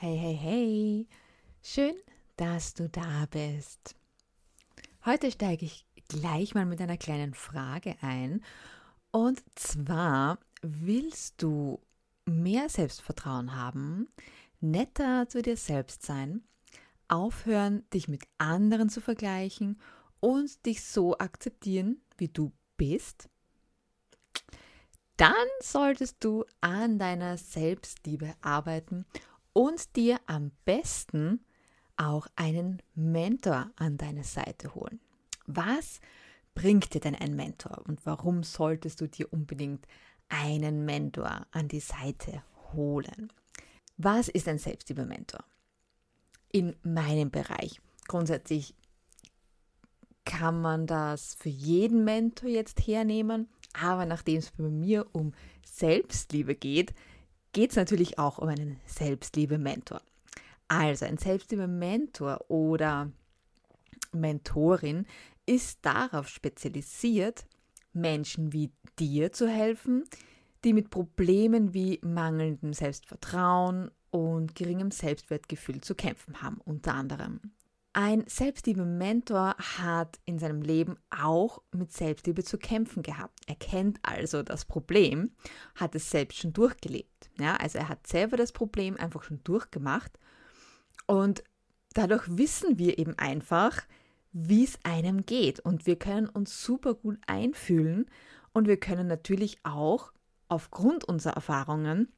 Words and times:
Hey, 0.00 0.16
hey, 0.16 0.36
hey. 0.36 1.08
Schön, 1.60 1.96
dass 2.36 2.72
du 2.72 2.88
da 2.88 3.26
bist. 3.32 3.96
Heute 5.04 5.28
steige 5.32 5.66
ich 5.66 5.84
gleich 6.06 6.54
mal 6.54 6.66
mit 6.66 6.80
einer 6.80 6.96
kleinen 6.96 7.34
Frage 7.34 7.96
ein. 8.00 8.44
Und 9.10 9.42
zwar, 9.56 10.38
willst 10.62 11.42
du 11.42 11.80
mehr 12.26 12.68
Selbstvertrauen 12.68 13.56
haben, 13.56 14.06
netter 14.60 15.28
zu 15.28 15.42
dir 15.42 15.56
selbst 15.56 16.06
sein, 16.06 16.44
aufhören, 17.08 17.82
dich 17.92 18.06
mit 18.06 18.22
anderen 18.38 18.90
zu 18.90 19.00
vergleichen 19.00 19.80
und 20.20 20.64
dich 20.64 20.84
so 20.84 21.18
akzeptieren, 21.18 22.00
wie 22.18 22.28
du 22.28 22.52
bist? 22.76 23.28
Dann 25.16 25.48
solltest 25.60 26.22
du 26.22 26.44
an 26.60 27.00
deiner 27.00 27.36
Selbstliebe 27.36 28.36
arbeiten 28.42 29.04
und 29.58 29.96
dir 29.96 30.20
am 30.26 30.52
besten 30.64 31.44
auch 31.96 32.28
einen 32.36 32.80
Mentor 32.94 33.72
an 33.74 33.96
deine 33.96 34.22
Seite 34.22 34.72
holen. 34.76 35.00
Was 35.48 36.00
bringt 36.54 36.94
dir 36.94 37.00
denn 37.00 37.16
ein 37.16 37.34
Mentor 37.34 37.82
und 37.88 38.06
warum 38.06 38.44
solltest 38.44 39.00
du 39.00 39.08
dir 39.08 39.32
unbedingt 39.32 39.84
einen 40.28 40.84
Mentor 40.84 41.44
an 41.50 41.66
die 41.66 41.80
Seite 41.80 42.44
holen? 42.72 43.32
Was 43.96 44.28
ist 44.28 44.46
ein 44.46 44.58
Selbstliebe-Mentor? 44.58 45.42
In 46.52 46.76
meinem 46.84 47.32
Bereich 47.32 47.80
grundsätzlich 48.06 48.76
kann 50.24 50.60
man 50.60 50.86
das 50.86 51.34
für 51.34 51.48
jeden 51.48 52.04
Mentor 52.04 52.48
jetzt 52.48 52.86
hernehmen, 52.86 53.48
aber 53.72 54.06
nachdem 54.06 54.36
es 54.36 54.52
bei 54.52 54.68
mir 54.68 55.04
um 55.12 55.34
Selbstliebe 55.64 56.54
geht, 56.54 56.94
geht 57.52 57.70
es 57.70 57.76
natürlich 57.76 58.18
auch 58.18 58.38
um 58.38 58.48
einen 58.48 58.78
Selbstliebe-Mentor. 58.86 60.00
Also 60.68 61.06
ein 61.06 61.18
Selbstliebe-Mentor 61.18 62.44
oder 62.48 63.10
Mentorin 64.12 65.06
ist 65.46 65.78
darauf 65.82 66.28
spezialisiert, 66.28 67.46
Menschen 67.92 68.52
wie 68.52 68.70
dir 68.98 69.32
zu 69.32 69.48
helfen, 69.48 70.04
die 70.64 70.72
mit 70.72 70.90
Problemen 70.90 71.72
wie 71.72 72.00
mangelndem 72.02 72.72
Selbstvertrauen 72.72 73.90
und 74.10 74.54
geringem 74.54 74.90
Selbstwertgefühl 74.90 75.80
zu 75.80 75.94
kämpfen 75.94 76.42
haben, 76.42 76.60
unter 76.64 76.94
anderem. 76.94 77.40
Ein 77.94 78.24
Selbstliebe-Mentor 78.26 79.56
hat 79.58 80.20
in 80.24 80.38
seinem 80.38 80.62
Leben 80.62 80.96
auch 81.10 81.62
mit 81.72 81.92
Selbstliebe 81.92 82.44
zu 82.44 82.58
kämpfen 82.58 83.02
gehabt. 83.02 83.40
Er 83.46 83.56
kennt 83.56 83.98
also 84.02 84.42
das 84.42 84.66
Problem, 84.66 85.32
hat 85.74 85.94
es 85.94 86.10
selbst 86.10 86.38
schon 86.38 86.52
durchgelebt. 86.52 87.30
Ja, 87.38 87.56
also 87.56 87.78
er 87.78 87.88
hat 87.88 88.06
selber 88.06 88.36
das 88.36 88.52
Problem 88.52 88.96
einfach 88.96 89.22
schon 89.22 89.42
durchgemacht 89.42 90.18
und 91.06 91.42
dadurch 91.94 92.24
wissen 92.28 92.78
wir 92.78 92.98
eben 92.98 93.18
einfach, 93.18 93.82
wie 94.32 94.64
es 94.64 94.78
einem 94.84 95.24
geht 95.24 95.58
und 95.60 95.86
wir 95.86 95.96
können 95.96 96.28
uns 96.28 96.62
super 96.62 96.94
gut 96.94 97.18
einfühlen 97.26 98.06
und 98.52 98.68
wir 98.68 98.78
können 98.78 99.06
natürlich 99.06 99.58
auch 99.64 100.12
aufgrund 100.48 101.04
unserer 101.04 101.34
Erfahrungen 101.34 102.12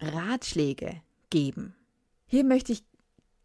Ratschläge 0.00 1.00
geben. 1.30 1.74
Hier 2.26 2.44
möchte 2.44 2.72
ich 2.72 2.84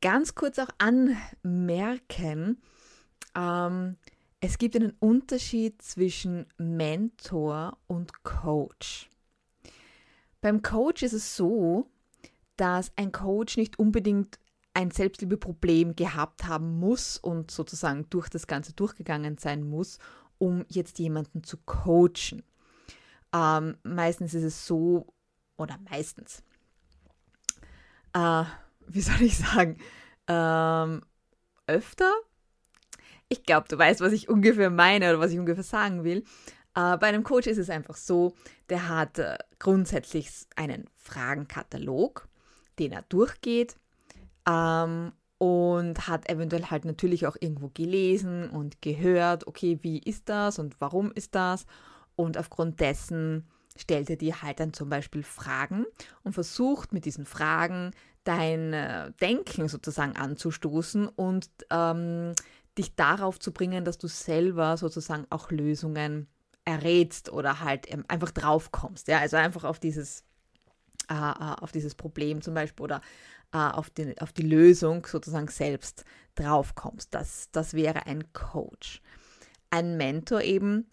ganz 0.01 0.35
kurz 0.35 0.59
auch 0.59 0.69
anmerken, 0.77 2.61
ähm, 3.35 3.97
es 4.39 4.57
gibt 4.57 4.75
einen 4.75 4.93
Unterschied 4.99 5.81
zwischen 5.81 6.45
Mentor 6.57 7.77
und 7.87 8.23
Coach. 8.23 9.09
Beim 10.41 10.61
Coach 10.61 11.01
ist 11.01 11.13
es 11.13 11.35
so, 11.35 11.89
dass 12.55 12.91
ein 12.95 13.11
Coach 13.11 13.57
nicht 13.57 13.79
unbedingt 13.79 14.39
ein 14.73 14.91
Selbstliebeproblem 14.91 15.95
gehabt 15.95 16.45
haben 16.45 16.79
muss 16.79 17.17
und 17.17 17.49
sozusagen 17.49 18.07
durch 18.11 18.29
das 18.29 18.45
Ganze 18.45 18.73
durchgegangen 18.73 19.39
sein 19.39 19.67
muss, 19.67 19.97
um 20.37 20.65
jetzt 20.69 20.99
jemanden 20.99 21.43
zu 21.43 21.57
coachen. 21.65 22.43
Ähm, 23.33 23.77
meistens 23.81 24.35
ist 24.35 24.43
es 24.43 24.67
so, 24.67 25.07
oder 25.57 25.79
meistens, 25.89 26.43
äh, 28.13 28.43
wie 28.87 29.01
soll 29.01 29.21
ich 29.21 29.37
sagen, 29.37 29.77
ähm, 30.27 31.01
öfter. 31.67 32.11
Ich 33.29 33.43
glaube, 33.43 33.67
du 33.67 33.77
weißt, 33.77 34.01
was 34.01 34.13
ich 34.13 34.29
ungefähr 34.29 34.69
meine 34.69 35.09
oder 35.09 35.19
was 35.19 35.31
ich 35.31 35.39
ungefähr 35.39 35.63
sagen 35.63 36.03
will. 36.03 36.23
Äh, 36.75 36.97
bei 36.97 37.07
einem 37.07 37.23
Coach 37.23 37.47
ist 37.47 37.57
es 37.57 37.69
einfach 37.69 37.95
so, 37.95 38.35
der 38.69 38.87
hat 38.87 39.19
äh, 39.19 39.37
grundsätzlich 39.59 40.29
einen 40.55 40.85
Fragenkatalog, 40.95 42.27
den 42.79 42.91
er 42.91 43.01
durchgeht 43.03 43.75
ähm, 44.47 45.11
und 45.39 46.07
hat 46.07 46.29
eventuell 46.29 46.65
halt 46.65 46.85
natürlich 46.85 47.27
auch 47.27 47.35
irgendwo 47.39 47.69
gelesen 47.73 48.49
und 48.49 48.81
gehört, 48.81 49.47
okay, 49.47 49.79
wie 49.81 49.99
ist 49.99 50.29
das 50.29 50.59
und 50.59 50.79
warum 50.79 51.11
ist 51.11 51.35
das? 51.35 51.65
Und 52.15 52.37
aufgrund 52.37 52.79
dessen 52.79 53.47
stellt 53.75 54.09
er 54.09 54.15
dir 54.15 54.41
halt 54.41 54.59
dann 54.59 54.73
zum 54.73 54.89
Beispiel 54.89 55.23
Fragen 55.23 55.85
und 56.23 56.33
versucht 56.33 56.93
mit 56.93 57.05
diesen 57.05 57.25
Fragen 57.25 57.91
dein 58.27 59.13
Denken 59.21 59.67
sozusagen 59.67 60.15
anzustoßen 60.15 61.07
und 61.07 61.49
ähm, 61.69 62.33
dich 62.77 62.95
darauf 62.95 63.39
zu 63.39 63.51
bringen, 63.51 63.85
dass 63.85 63.97
du 63.97 64.07
selber 64.07 64.77
sozusagen 64.77 65.25
auch 65.29 65.51
Lösungen 65.51 66.27
errätst 66.67 67.31
oder 67.31 67.61
halt 67.61 67.91
ähm, 67.91 68.03
einfach 68.07 68.31
drauf 68.31 68.71
kommst. 68.71 69.07
Ja? 69.07 69.19
Also 69.19 69.37
einfach 69.37 69.63
auf 69.63 69.79
dieses, 69.79 70.23
äh, 71.09 71.13
äh, 71.13 71.55
auf 71.61 71.71
dieses 71.71 71.95
Problem 71.95 72.41
zum 72.41 72.53
Beispiel 72.53 72.83
oder 72.83 73.01
äh, 73.53 73.57
auf, 73.57 73.89
die, 73.89 74.19
auf 74.19 74.33
die 74.33 74.43
Lösung 74.43 75.05
sozusagen 75.05 75.47
selbst 75.47 76.03
drauf 76.35 76.75
kommst. 76.75 77.13
Das, 77.13 77.49
das 77.51 77.73
wäre 77.73 78.05
ein 78.05 78.33
Coach. 78.33 79.01
Ein 79.69 79.97
Mentor 79.97 80.41
eben 80.41 80.89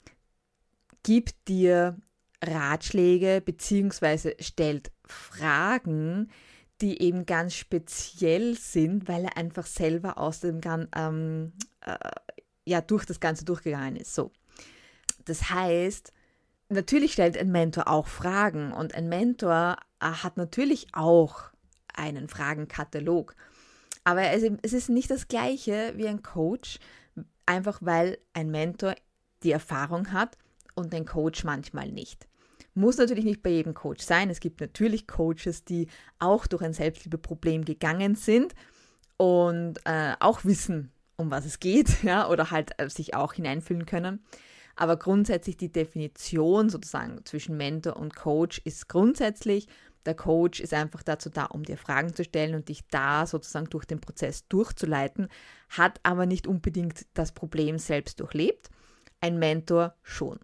gibt 1.03 1.49
dir 1.49 1.97
Ratschläge 2.43 3.43
bzw. 3.45 4.34
stellt 4.41 4.93
Fragen, 5.05 6.31
die 6.80 7.00
eben 7.00 7.26
ganz 7.26 7.54
speziell 7.54 8.56
sind, 8.56 9.08
weil 9.08 9.24
er 9.24 9.36
einfach 9.36 9.66
selber 9.66 10.18
aus 10.18 10.40
dem 10.40 10.60
ähm, 10.96 11.52
äh, 11.82 11.96
ja 12.64 12.80
durch 12.80 13.04
das 13.04 13.20
Ganze 13.20 13.44
durchgegangen 13.44 13.96
ist. 13.96 14.14
So, 14.14 14.32
das 15.24 15.50
heißt, 15.50 16.12
natürlich 16.68 17.12
stellt 17.12 17.38
ein 17.38 17.52
Mentor 17.52 17.88
auch 17.88 18.08
Fragen 18.08 18.72
und 18.72 18.94
ein 18.94 19.08
Mentor 19.08 19.76
äh, 20.00 20.06
hat 20.06 20.36
natürlich 20.36 20.88
auch 20.92 21.50
einen 21.94 22.28
Fragenkatalog, 22.28 23.36
aber 24.02 24.30
es, 24.30 24.42
es 24.62 24.72
ist 24.72 24.91
nicht 24.91 25.10
das 25.10 25.28
gleiche 25.28 25.94
wie 25.96 26.08
ein 26.08 26.22
Coach, 26.22 26.78
einfach 27.46 27.78
weil 27.82 28.18
ein 28.32 28.50
Mentor 28.50 28.94
die 29.42 29.52
Erfahrung 29.52 30.12
hat 30.12 30.36
und 30.74 30.94
ein 30.94 31.06
Coach 31.06 31.44
manchmal 31.44 31.91
nicht. 31.91 32.26
Muss 32.74 32.98
natürlich 32.98 33.24
nicht 33.24 33.42
bei 33.42 33.50
jedem 33.50 33.74
Coach 33.74 34.04
sein. 34.04 34.30
Es 34.30 34.40
gibt 34.40 34.60
natürlich 34.60 35.06
Coaches, 35.06 35.64
die 35.64 35.88
auch 36.18 36.46
durch 36.46 36.62
ein 36.62 36.72
Selbstliebeproblem 36.72 37.64
gegangen 37.64 38.16
sind 38.16 38.54
und 39.16 39.78
äh, 39.84 40.14
auch 40.18 40.44
wissen, 40.44 40.90
um 41.16 41.30
was 41.30 41.44
es 41.44 41.60
geht, 41.60 42.02
ja, 42.02 42.28
oder 42.28 42.50
halt 42.50 42.72
äh, 42.78 42.88
sich 42.88 43.14
auch 43.14 43.34
hineinfühlen 43.34 43.86
können. 43.86 44.24
Aber 44.76 44.96
grundsätzlich 44.96 45.56
die 45.56 45.70
Definition 45.70 46.68
sozusagen 46.68 47.24
zwischen 47.24 47.56
Mentor 47.56 47.96
und 47.96 48.16
Coach 48.16 48.60
ist 48.64 48.88
grundsätzlich, 48.88 49.68
der 50.04 50.14
Coach 50.14 50.60
ist 50.60 50.74
einfach 50.74 51.02
dazu 51.02 51.30
da, 51.30 51.46
um 51.46 51.62
dir 51.62 51.78
Fragen 51.78 52.12
zu 52.12 52.24
stellen 52.24 52.54
und 52.54 52.68
dich 52.68 52.86
da 52.88 53.26
sozusagen 53.26 53.70
durch 53.70 53.86
den 53.86 54.00
Prozess 54.00 54.46
durchzuleiten, 54.48 55.28
hat 55.70 56.00
aber 56.02 56.26
nicht 56.26 56.46
unbedingt 56.46 57.06
das 57.14 57.32
Problem 57.32 57.78
selbst 57.78 58.20
durchlebt. 58.20 58.68
Ein 59.20 59.38
Mentor 59.38 59.94
schon. 60.02 60.41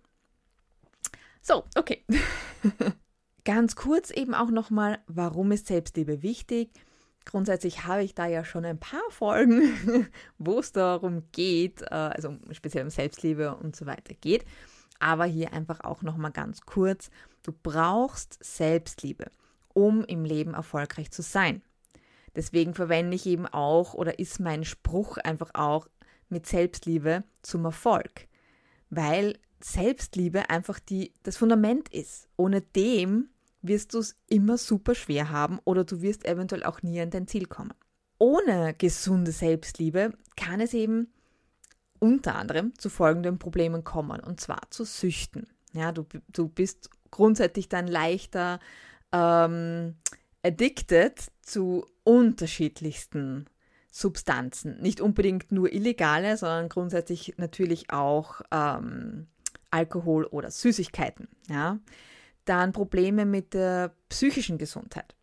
So, 1.42 1.64
okay. 1.76 2.04
Ganz 3.44 3.74
kurz 3.74 4.10
eben 4.10 4.34
auch 4.34 4.50
nochmal, 4.50 4.98
warum 5.06 5.52
ist 5.52 5.66
Selbstliebe 5.66 6.22
wichtig? 6.22 6.70
Grundsätzlich 7.24 7.84
habe 7.84 8.02
ich 8.02 8.14
da 8.14 8.26
ja 8.26 8.44
schon 8.44 8.64
ein 8.64 8.78
paar 8.78 9.08
Folgen, 9.10 10.08
wo 10.38 10.58
es 10.58 10.72
darum 10.72 11.24
geht, 11.32 11.82
äh, 11.82 11.94
also 11.94 12.36
speziell 12.52 12.84
um 12.84 12.90
Selbstliebe 12.90 13.54
und 13.56 13.76
so 13.76 13.86
weiter 13.86 14.14
geht. 14.14 14.44
Aber 14.98 15.24
hier 15.24 15.52
einfach 15.52 15.80
auch 15.80 16.02
nochmal 16.02 16.32
ganz 16.32 16.62
kurz, 16.62 17.10
du 17.42 17.52
brauchst 17.52 18.38
Selbstliebe, 18.42 19.30
um 19.72 20.04
im 20.04 20.24
Leben 20.24 20.54
erfolgreich 20.54 21.10
zu 21.10 21.22
sein. 21.22 21.62
Deswegen 22.36 22.74
verwende 22.74 23.16
ich 23.16 23.26
eben 23.26 23.46
auch 23.46 23.94
oder 23.94 24.18
ist 24.18 24.40
mein 24.40 24.64
Spruch 24.64 25.16
einfach 25.18 25.50
auch 25.54 25.88
mit 26.28 26.46
Selbstliebe 26.46 27.24
zum 27.42 27.64
Erfolg. 27.64 28.28
Weil 28.88 29.38
Selbstliebe 29.60 30.50
einfach 30.50 30.78
die, 30.78 31.12
das 31.22 31.36
Fundament 31.36 31.88
ist. 31.88 32.28
Ohne 32.36 32.60
dem 32.60 33.28
wirst 33.62 33.94
du 33.94 33.98
es 33.98 34.16
immer 34.26 34.56
super 34.58 34.94
schwer 34.94 35.30
haben 35.30 35.58
oder 35.64 35.84
du 35.84 36.00
wirst 36.00 36.26
eventuell 36.26 36.64
auch 36.64 36.82
nie 36.82 37.00
an 37.00 37.10
dein 37.10 37.26
Ziel 37.26 37.46
kommen. 37.46 37.74
Ohne 38.18 38.74
gesunde 38.74 39.32
Selbstliebe 39.32 40.12
kann 40.36 40.60
es 40.60 40.74
eben 40.74 41.12
unter 41.98 42.34
anderem 42.36 42.72
zu 42.78 42.88
folgenden 42.88 43.38
Problemen 43.38 43.84
kommen, 43.84 44.20
und 44.20 44.40
zwar 44.40 44.70
zu 44.70 44.84
Süchten. 44.84 45.46
Ja, 45.72 45.92
du, 45.92 46.06
du 46.28 46.48
bist 46.48 46.90
grundsätzlich 47.10 47.68
dann 47.68 47.86
leichter 47.86 48.58
ähm, 49.12 49.96
addicted 50.42 51.30
zu 51.42 51.86
unterschiedlichsten 52.04 53.46
Substanzen. 53.90 54.80
Nicht 54.80 55.00
unbedingt 55.00 55.52
nur 55.52 55.72
illegale, 55.72 56.36
sondern 56.36 56.68
grundsätzlich 56.68 57.34
natürlich 57.36 57.90
auch 57.90 58.40
ähm, 58.50 59.26
Alkohol 59.70 60.26
oder 60.26 60.50
Süßigkeiten. 60.50 61.28
Ja? 61.48 61.78
Dann 62.44 62.72
Probleme 62.72 63.24
mit 63.24 63.54
der 63.54 63.94
psychischen 64.08 64.58
Gesundheit. 64.58 65.14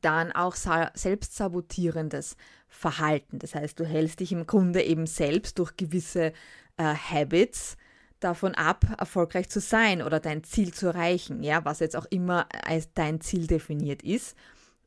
Dann 0.00 0.32
auch 0.32 0.54
selbstsabotierendes 0.54 2.36
Verhalten. 2.68 3.38
Das 3.38 3.54
heißt, 3.54 3.78
du 3.78 3.84
hältst 3.84 4.20
dich 4.20 4.32
im 4.32 4.46
Grunde 4.46 4.82
eben 4.82 5.06
selbst 5.06 5.58
durch 5.58 5.76
gewisse 5.76 6.32
äh, 6.76 6.94
Habits 6.94 7.76
davon 8.20 8.54
ab, 8.54 8.84
erfolgreich 8.98 9.48
zu 9.48 9.60
sein 9.60 10.02
oder 10.02 10.20
dein 10.20 10.42
Ziel 10.42 10.72
zu 10.72 10.86
erreichen, 10.86 11.42
ja, 11.42 11.64
was 11.64 11.80
jetzt 11.80 11.96
auch 11.96 12.06
immer 12.06 12.48
als 12.64 12.92
dein 12.94 13.20
Ziel 13.20 13.46
definiert 13.46 14.02
ist. 14.02 14.36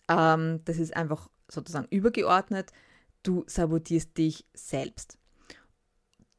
Ähm, 0.10 0.62
das 0.66 0.78
ist 0.78 0.96
einfach 0.96 1.30
sozusagen 1.48 1.88
übergeordnet. 1.90 2.72
Du 3.24 3.44
sabotierst 3.48 4.18
dich 4.18 4.46
selbst. 4.54 5.19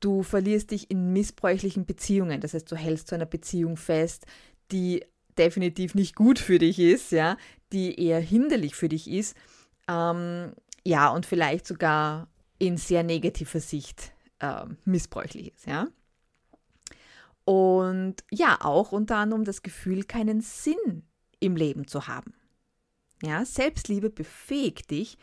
Du 0.01 0.23
verlierst 0.23 0.71
dich 0.71 0.91
in 0.91 1.13
missbräuchlichen 1.13 1.85
Beziehungen. 1.85 2.41
Das 2.41 2.55
heißt, 2.55 2.71
du 2.71 2.77
hältst 2.77 3.09
zu 3.09 3.15
einer 3.15 3.27
Beziehung 3.27 3.77
fest, 3.77 4.27
die 4.73 5.05
definitiv 5.37 5.95
nicht 5.95 6.17
gut 6.17 6.39
für 6.39 6.59
dich 6.59 6.79
ist, 6.79 7.13
ja, 7.13 7.37
die 7.73 8.01
eher 8.01 8.21
hinderlich 8.21 8.75
für 8.75 8.89
dich 8.89 9.09
ist, 9.11 9.37
ähm, 9.89 10.53
ja, 10.85 11.09
und 11.11 11.27
vielleicht 11.27 11.67
sogar 11.67 12.29
in 12.59 12.77
sehr 12.77 13.03
negativer 13.03 13.61
Sicht 13.61 14.13
äh, 14.41 14.65
missbräuchlich 14.85 15.55
ist, 15.55 15.67
ja. 15.67 15.89
Und 17.45 18.17
ja, 18.31 18.59
auch 18.61 18.93
unter 18.93 19.17
anderem 19.17 19.45
das 19.45 19.63
Gefühl, 19.63 20.05
keinen 20.05 20.41
Sinn 20.41 21.03
im 21.41 21.57
Leben 21.57 21.87
zu 21.87 22.07
haben. 22.07 22.35
Ja, 23.23 23.45
Selbstliebe 23.45 24.11
befähigt 24.11 24.91
dich, 24.91 25.19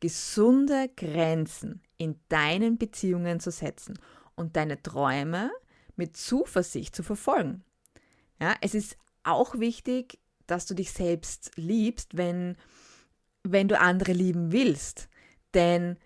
gesunde 0.00 0.90
Grenzen 0.96 1.82
in 1.98 2.18
deinen 2.28 2.78
Beziehungen 2.78 3.40
zu 3.40 3.50
setzen 3.50 3.98
und 4.38 4.56
deine 4.56 4.82
Träume 4.82 5.50
mit 5.96 6.16
Zuversicht 6.16 6.94
zu 6.94 7.02
verfolgen. 7.02 7.64
Ja, 8.40 8.54
es 8.60 8.74
ist 8.74 8.96
auch 9.24 9.58
wichtig, 9.58 10.18
dass 10.46 10.66
du 10.66 10.74
dich 10.74 10.92
selbst 10.92 11.52
liebst, 11.56 12.16
wenn, 12.16 12.56
wenn 13.42 13.68
du 13.68 13.78
andere 13.78 14.12
lieben 14.12 14.52
willst. 14.52 15.08
Denn 15.54 15.98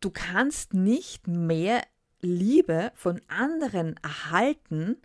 du 0.00 0.10
kannst 0.10 0.74
nicht 0.74 1.28
mehr 1.28 1.82
Liebe 2.20 2.92
von 2.94 3.20
anderen 3.28 3.96
erhalten, 4.02 4.96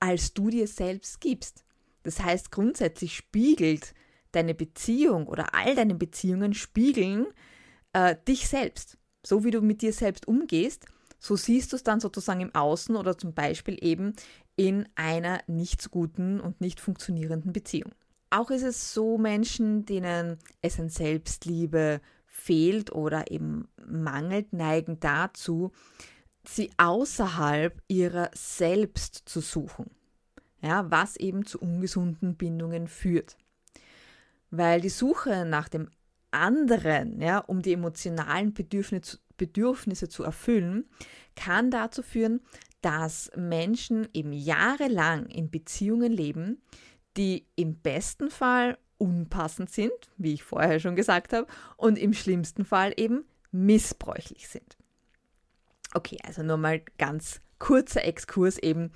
als 0.00 0.34
du 0.34 0.50
dir 0.50 0.66
selbst 0.66 1.20
gibst. 1.20 1.64
Das 2.02 2.20
heißt, 2.20 2.50
grundsätzlich 2.50 3.16
spiegelt 3.16 3.94
deine 4.32 4.54
Beziehung 4.54 5.26
oder 5.26 5.54
all 5.54 5.74
deine 5.74 5.94
Beziehungen 5.94 6.54
spiegeln 6.54 7.26
äh, 7.92 8.16
dich 8.26 8.48
selbst. 8.48 8.98
So 9.22 9.44
wie 9.44 9.50
du 9.50 9.60
mit 9.60 9.82
dir 9.82 9.92
selbst 9.92 10.28
umgehst, 10.28 10.86
so 11.18 11.36
siehst 11.36 11.72
du 11.72 11.76
es 11.76 11.82
dann 11.82 12.00
sozusagen 12.00 12.40
im 12.40 12.54
Außen 12.54 12.96
oder 12.96 13.18
zum 13.18 13.34
Beispiel 13.34 13.76
eben 13.80 14.14
in 14.56 14.88
einer 14.94 15.40
nicht 15.46 15.82
so 15.82 15.90
guten 15.90 16.40
und 16.40 16.60
nicht 16.60 16.80
funktionierenden 16.80 17.52
Beziehung. 17.52 17.92
Auch 18.30 18.50
ist 18.50 18.62
es 18.62 18.92
so 18.92 19.18
Menschen, 19.18 19.84
denen 19.84 20.38
es 20.60 20.78
an 20.78 20.90
Selbstliebe 20.90 22.00
fehlt 22.26 22.92
oder 22.92 23.30
eben 23.30 23.68
mangelt, 23.86 24.52
neigen 24.52 25.00
dazu, 25.00 25.72
sie 26.44 26.70
außerhalb 26.76 27.80
ihrer 27.88 28.30
selbst 28.34 29.22
zu 29.26 29.40
suchen. 29.40 29.90
Ja, 30.60 30.90
was 30.90 31.16
eben 31.16 31.46
zu 31.46 31.60
ungesunden 31.60 32.36
Bindungen 32.36 32.88
führt. 32.88 33.36
Weil 34.50 34.80
die 34.80 34.88
Suche 34.88 35.44
nach 35.44 35.68
dem 35.68 35.88
anderen, 36.30 37.20
ja, 37.20 37.38
um 37.38 37.62
die 37.62 37.72
emotionalen 37.72 38.54
Bedürfnisse, 38.54 39.18
Bedürfnisse 39.38 40.08
zu 40.08 40.22
erfüllen, 40.22 40.84
kann 41.34 41.70
dazu 41.70 42.02
führen, 42.02 42.40
dass 42.82 43.30
Menschen 43.34 44.08
eben 44.12 44.32
jahrelang 44.32 45.26
in 45.26 45.50
Beziehungen 45.50 46.12
leben, 46.12 46.60
die 47.16 47.46
im 47.56 47.76
besten 47.80 48.30
Fall 48.30 48.78
unpassend 48.98 49.70
sind, 49.70 49.92
wie 50.16 50.34
ich 50.34 50.42
vorher 50.42 50.78
schon 50.80 50.96
gesagt 50.96 51.32
habe, 51.32 51.46
und 51.76 51.98
im 51.98 52.12
schlimmsten 52.12 52.64
Fall 52.64 52.92
eben 52.96 53.24
missbräuchlich 53.50 54.48
sind. 54.48 54.76
Okay, 55.94 56.18
also 56.24 56.42
nur 56.42 56.58
mal 56.58 56.82
ganz 56.98 57.40
kurzer 57.58 58.04
Exkurs 58.04 58.58
eben, 58.58 58.92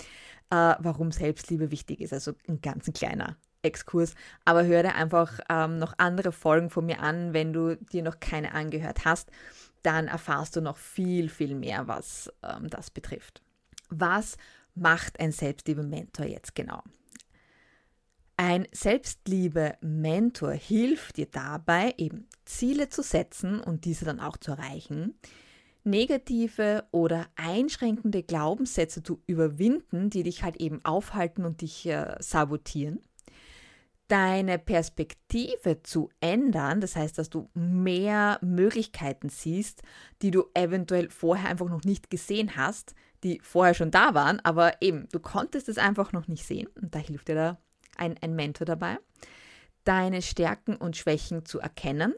äh, 0.50 0.75
warum 0.79 1.11
Selbstliebe 1.11 1.71
wichtig 1.71 2.00
ist. 2.00 2.12
Also 2.12 2.35
ein 2.47 2.61
ganz 2.61 2.93
kleiner 2.93 3.37
Exkurs. 3.62 4.15
Aber 4.44 4.65
hör 4.67 4.83
dir 4.83 4.94
einfach 4.94 5.41
ähm, 5.49 5.79
noch 5.79 5.94
andere 5.99 6.33
Folgen 6.33 6.71
von 6.71 6.85
mir 6.85 7.00
an, 7.00 7.33
wenn 7.33 7.53
du 7.53 7.77
dir 7.77 8.03
noch 8.03 8.21
keine 8.21 8.53
angehört 8.53 9.05
hast. 9.05 9.31
Dann 9.82 10.08
erfahrst 10.08 10.56
du 10.56 10.61
noch 10.61 10.76
viel, 10.76 11.29
viel 11.29 11.55
mehr, 11.55 11.88
was 11.88 12.32
ähm, 12.43 12.69
das 12.69 12.90
betrifft. 12.90 13.43
Was 13.88 14.37
macht 14.75 15.20
ein 15.20 15.32
Selbstliebe-Mentor 15.32 16.26
jetzt 16.26 16.55
genau? 16.55 16.82
Ein 18.37 18.67
Selbstliebe-Mentor 18.73 20.52
hilft 20.52 21.17
dir 21.17 21.26
dabei, 21.26 21.94
eben 21.99 22.26
Ziele 22.44 22.88
zu 22.88 23.02
setzen 23.02 23.61
und 23.61 23.84
diese 23.84 24.05
dann 24.05 24.20
auch 24.20 24.37
zu 24.37 24.52
erreichen, 24.52 25.14
negative 25.84 26.84
oder 26.90 27.26
einschränkende 27.37 28.23
Glaubenssätze 28.23 29.02
zu 29.02 29.23
überwinden, 29.26 30.11
die 30.11 30.23
dich 30.23 30.43
halt 30.43 30.56
eben 30.56 30.84
aufhalten 30.84 31.44
und 31.44 31.61
dich 31.61 31.87
äh, 31.87 32.17
sabotieren, 32.20 33.00
deine 34.12 34.59
Perspektive 34.59 35.82
zu 35.82 36.11
ändern, 36.20 36.82
das 36.82 36.97
heißt, 36.97 37.17
dass 37.17 37.31
du 37.31 37.49
mehr 37.55 38.38
Möglichkeiten 38.43 39.31
siehst, 39.31 39.81
die 40.20 40.31
du 40.31 40.50
eventuell 40.53 41.09
vorher 41.09 41.49
einfach 41.49 41.70
noch 41.70 41.85
nicht 41.85 42.11
gesehen 42.11 42.55
hast, 42.55 42.94
die 43.25 43.41
vorher 43.43 43.73
schon 43.73 43.91
da 43.91 44.12
waren, 44.12 44.38
aber 44.41 44.82
eben, 44.82 45.09
du 45.12 45.19
konntest 45.19 45.70
es 45.70 45.79
einfach 45.79 46.12
noch 46.12 46.29
nicht 46.29 46.44
sehen 46.44 46.69
und 46.79 46.94
da 46.94 46.99
hilft 46.99 47.29
dir 47.29 47.35
da 47.35 47.59
ein, 47.97 48.17
ein 48.20 48.35
Mentor 48.37 48.67
dabei, 48.67 48.99
deine 49.85 50.20
Stärken 50.20 50.76
und 50.76 50.99
Schwächen 50.99 51.47
zu 51.47 51.61
erkennen 51.61 52.12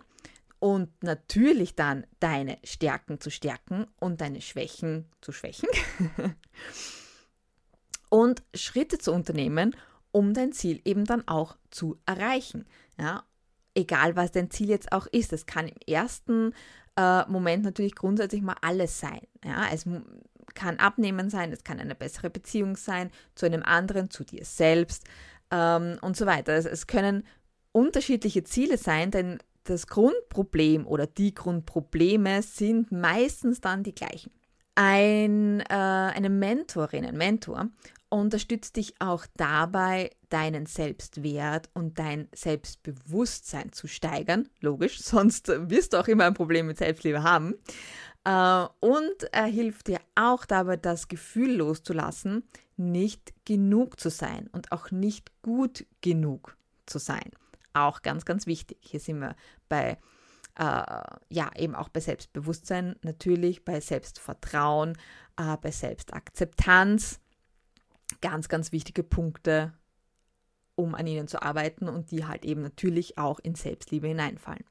und 0.58 0.90
natürlich 1.04 1.76
dann 1.76 2.08
deine 2.18 2.58
Stärken 2.64 3.20
zu 3.20 3.30
stärken 3.30 3.86
und 4.00 4.20
deine 4.20 4.40
Schwächen 4.40 5.06
zu 5.20 5.30
schwächen 5.30 5.68
und 8.10 8.42
Schritte 8.52 8.98
zu 8.98 9.12
unternehmen, 9.12 9.76
um 10.14 10.32
dein 10.32 10.52
Ziel 10.52 10.80
eben 10.84 11.04
dann 11.04 11.26
auch 11.26 11.56
zu 11.70 11.98
erreichen. 12.06 12.66
Ja, 12.96 13.24
egal 13.74 14.14
was 14.14 14.30
dein 14.30 14.48
Ziel 14.48 14.68
jetzt 14.68 14.92
auch 14.92 15.08
ist. 15.08 15.32
Es 15.32 15.44
kann 15.44 15.66
im 15.66 15.76
ersten 15.92 16.52
äh, 16.96 17.28
Moment 17.28 17.64
natürlich 17.64 17.96
grundsätzlich 17.96 18.40
mal 18.40 18.56
alles 18.62 19.00
sein. 19.00 19.22
Ja, 19.44 19.66
es 19.72 19.84
kann 20.54 20.78
Abnehmen 20.78 21.30
sein, 21.30 21.52
es 21.52 21.64
kann 21.64 21.80
eine 21.80 21.96
bessere 21.96 22.30
Beziehung 22.30 22.76
sein 22.76 23.10
zu 23.34 23.44
einem 23.44 23.64
anderen, 23.64 24.08
zu 24.08 24.22
dir 24.22 24.44
selbst 24.44 25.02
ähm, 25.50 25.98
und 26.00 26.16
so 26.16 26.26
weiter. 26.26 26.52
Es, 26.52 26.64
es 26.64 26.86
können 26.86 27.26
unterschiedliche 27.72 28.44
Ziele 28.44 28.78
sein, 28.78 29.10
denn 29.10 29.38
das 29.64 29.88
Grundproblem 29.88 30.86
oder 30.86 31.08
die 31.08 31.34
Grundprobleme 31.34 32.40
sind 32.42 32.92
meistens 32.92 33.60
dann 33.60 33.82
die 33.82 33.96
gleichen. 33.96 34.30
Ein, 34.76 35.60
äh, 35.60 35.64
eine 35.74 36.30
Mentorin, 36.30 37.04
ein 37.04 37.16
Mentor 37.16 37.68
unterstützt 38.20 38.76
dich 38.76 38.94
auch 39.00 39.26
dabei, 39.36 40.10
deinen 40.28 40.66
Selbstwert 40.66 41.70
und 41.74 41.98
dein 41.98 42.28
Selbstbewusstsein 42.34 43.72
zu 43.72 43.86
steigern. 43.86 44.48
Logisch, 44.60 44.98
sonst 45.02 45.48
wirst 45.48 45.92
du 45.92 45.98
auch 45.98 46.08
immer 46.08 46.24
ein 46.24 46.34
Problem 46.34 46.66
mit 46.66 46.78
Selbstliebe 46.78 47.22
haben. 47.22 47.54
Äh, 48.24 48.66
und 48.80 49.24
er 49.32 49.46
hilft 49.46 49.88
dir 49.88 50.00
auch 50.14 50.44
dabei, 50.44 50.76
das 50.76 51.08
Gefühl 51.08 51.56
loszulassen, 51.56 52.44
nicht 52.76 53.32
genug 53.44 54.00
zu 54.00 54.10
sein 54.10 54.48
und 54.52 54.72
auch 54.72 54.90
nicht 54.90 55.30
gut 55.42 55.86
genug 56.00 56.56
zu 56.86 56.98
sein. 56.98 57.30
Auch 57.72 58.02
ganz, 58.02 58.24
ganz 58.24 58.46
wichtig. 58.46 58.78
Hier 58.80 59.00
sind 59.00 59.20
wir 59.20 59.36
bei, 59.68 59.98
äh, 60.58 61.02
ja, 61.28 61.50
eben 61.56 61.74
auch 61.74 61.88
bei 61.88 62.00
Selbstbewusstsein 62.00 62.96
natürlich, 63.02 63.64
bei 63.64 63.80
Selbstvertrauen, 63.80 64.96
äh, 65.36 65.56
bei 65.60 65.70
Selbstakzeptanz. 65.70 67.20
Ganz, 68.20 68.48
ganz 68.48 68.72
wichtige 68.72 69.02
Punkte, 69.02 69.72
um 70.74 70.94
an 70.94 71.06
ihnen 71.06 71.28
zu 71.28 71.42
arbeiten 71.42 71.88
und 71.88 72.10
die 72.10 72.26
halt 72.26 72.44
eben 72.44 72.62
natürlich 72.62 73.18
auch 73.18 73.38
in 73.40 73.54
Selbstliebe 73.54 74.08
hineinfallen. 74.08 74.64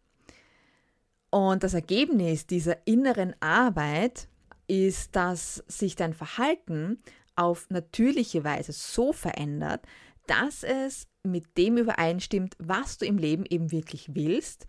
Und 1.29 1.63
das 1.63 1.73
Ergebnis 1.73 2.45
dieser 2.45 2.85
inneren 2.85 3.35
Arbeit 3.39 4.27
ist, 4.67 5.15
dass 5.15 5.63
sich 5.67 5.95
dein 5.95 6.13
Verhalten 6.13 7.01
auf 7.35 7.69
natürliche 7.69 8.43
Weise 8.43 8.71
so 8.71 9.13
verändert, 9.13 9.85
dass 10.27 10.63
es 10.63 11.07
mit 11.23 11.57
dem 11.57 11.77
übereinstimmt, 11.77 12.55
was 12.59 12.97
du 12.97 13.05
im 13.05 13.17
Leben 13.17 13.45
eben 13.45 13.71
wirklich 13.71 14.13
willst 14.13 14.67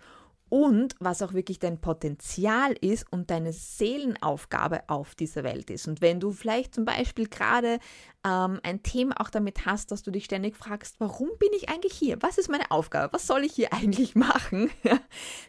und 0.54 0.94
was 1.00 1.20
auch 1.20 1.32
wirklich 1.32 1.58
dein 1.58 1.80
Potenzial 1.80 2.74
ist 2.80 3.10
und 3.10 3.28
deine 3.32 3.52
Seelenaufgabe 3.52 4.88
auf 4.88 5.16
dieser 5.16 5.42
Welt 5.42 5.68
ist. 5.68 5.88
Und 5.88 6.00
wenn 6.00 6.20
du 6.20 6.30
vielleicht 6.30 6.76
zum 6.76 6.84
Beispiel 6.84 7.26
gerade 7.28 7.80
ähm, 8.24 8.60
ein 8.62 8.84
Thema 8.84 9.20
auch 9.20 9.30
damit 9.30 9.66
hast, 9.66 9.90
dass 9.90 10.04
du 10.04 10.12
dich 10.12 10.26
ständig 10.26 10.56
fragst, 10.56 11.00
warum 11.00 11.28
bin 11.40 11.48
ich 11.56 11.70
eigentlich 11.70 11.94
hier? 11.94 12.18
Was 12.20 12.38
ist 12.38 12.48
meine 12.48 12.70
Aufgabe? 12.70 13.12
Was 13.12 13.26
soll 13.26 13.42
ich 13.42 13.52
hier 13.52 13.72
eigentlich 13.72 14.14
machen? 14.14 14.70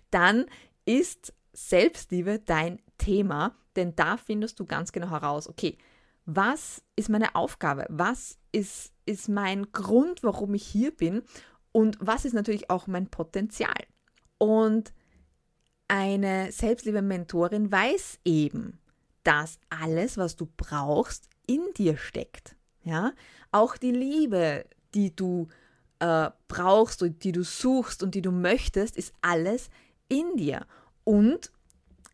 Dann 0.09 0.45
ist 0.85 1.35
Selbstliebe 1.53 2.39
dein 2.39 2.81
Thema, 2.97 3.55
denn 3.75 3.95
da 3.95 4.17
findest 4.17 4.59
du 4.59 4.65
ganz 4.65 4.91
genau 4.91 5.11
heraus, 5.11 5.47
okay, 5.47 5.77
was 6.25 6.81
ist 6.95 7.09
meine 7.09 7.35
Aufgabe? 7.35 7.85
Was 7.89 8.39
ist, 8.51 8.91
ist 9.05 9.29
mein 9.29 9.71
Grund, 9.71 10.23
warum 10.23 10.55
ich 10.55 10.65
hier 10.65 10.89
bin? 10.89 11.21
Und 11.71 11.95
was 11.99 12.25
ist 12.25 12.33
natürlich 12.33 12.71
auch 12.71 12.87
mein 12.87 13.11
Potenzial? 13.11 13.75
Und 14.37 14.93
eine 15.87 16.51
Selbstliebe-Mentorin 16.51 17.71
weiß 17.71 18.19
eben, 18.25 18.79
dass 19.23 19.59
alles, 19.69 20.17
was 20.17 20.35
du 20.35 20.47
brauchst, 20.57 21.29
in 21.47 21.61
dir 21.77 21.97
steckt. 21.97 22.55
Ja, 22.83 23.13
auch 23.51 23.77
die 23.77 23.91
Liebe, 23.91 24.65
die 24.93 25.15
du 25.15 25.47
äh, 25.99 26.29
brauchst 26.47 27.01
und 27.01 27.23
die 27.23 27.31
du 27.31 27.43
suchst 27.43 28.03
und 28.03 28.15
die 28.15 28.21
du 28.21 28.31
möchtest, 28.31 28.97
ist 28.97 29.13
alles 29.21 29.69
in 30.07 30.37
dir. 30.37 30.65
Und 31.03 31.51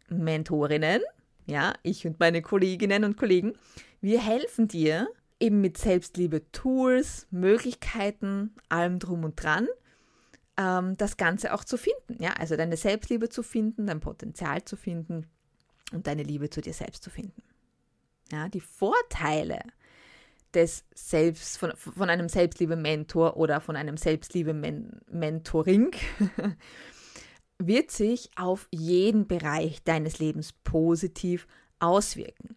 Mentorinnen, 0.09 1.01
ja, 1.45 1.73
ich 1.83 2.05
und 2.05 2.19
meine 2.19 2.41
Kolleginnen 2.41 3.03
und 3.03 3.17
Kollegen, 3.17 3.53
wir 3.99 4.21
helfen 4.21 4.67
dir 4.67 5.07
eben 5.39 5.59
mit 5.61 5.77
Selbstliebe-Tools, 5.77 7.27
Möglichkeiten, 7.31 8.53
allem 8.69 8.99
drum 8.99 9.23
und 9.23 9.41
dran, 9.41 9.67
ähm, 10.61 10.97
das 10.97 11.17
Ganze 11.17 11.53
auch 11.53 11.63
zu 11.63 11.77
finden. 11.77 12.21
Ja? 12.21 12.33
Also 12.33 12.55
deine 12.55 12.77
Selbstliebe 12.77 13.29
zu 13.29 13.43
finden, 13.43 13.87
dein 13.87 13.99
Potenzial 13.99 14.63
zu 14.63 14.77
finden 14.77 15.27
und 15.91 16.07
deine 16.07 16.23
Liebe 16.23 16.49
zu 16.49 16.61
dir 16.61 16.73
selbst 16.73 17.03
zu 17.03 17.09
finden. 17.09 17.41
Ja, 18.31 18.47
die 18.47 18.61
Vorteile 18.61 19.59
des 20.53 20.85
Selbst, 20.93 21.57
von, 21.57 21.73
von 21.75 22.09
einem 22.09 22.29
Selbstliebe-Mentor 22.29 23.37
oder 23.37 23.61
von 23.61 23.75
einem 23.75 23.97
Selbstliebe-Mentoring 23.97 25.91
wird 27.57 27.91
sich 27.91 28.29
auf 28.35 28.67
jeden 28.71 29.27
Bereich 29.27 29.83
deines 29.83 30.19
Lebens 30.19 30.53
positiv 30.53 31.47
auswirken. 31.79 32.55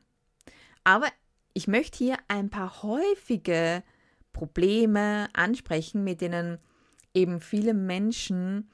Aber 0.85 1.07
ich 1.55 1.67
möchte 1.67 1.99
hier 1.99 2.19
ein 2.29 2.51
paar 2.51 2.83
häufige 2.83 3.83
Probleme 4.33 5.29
ansprechen, 5.33 6.05
mit 6.05 6.21
denen 6.21 6.59
eben 7.15 7.41
viele 7.41 7.75
Menschen 7.75 8.71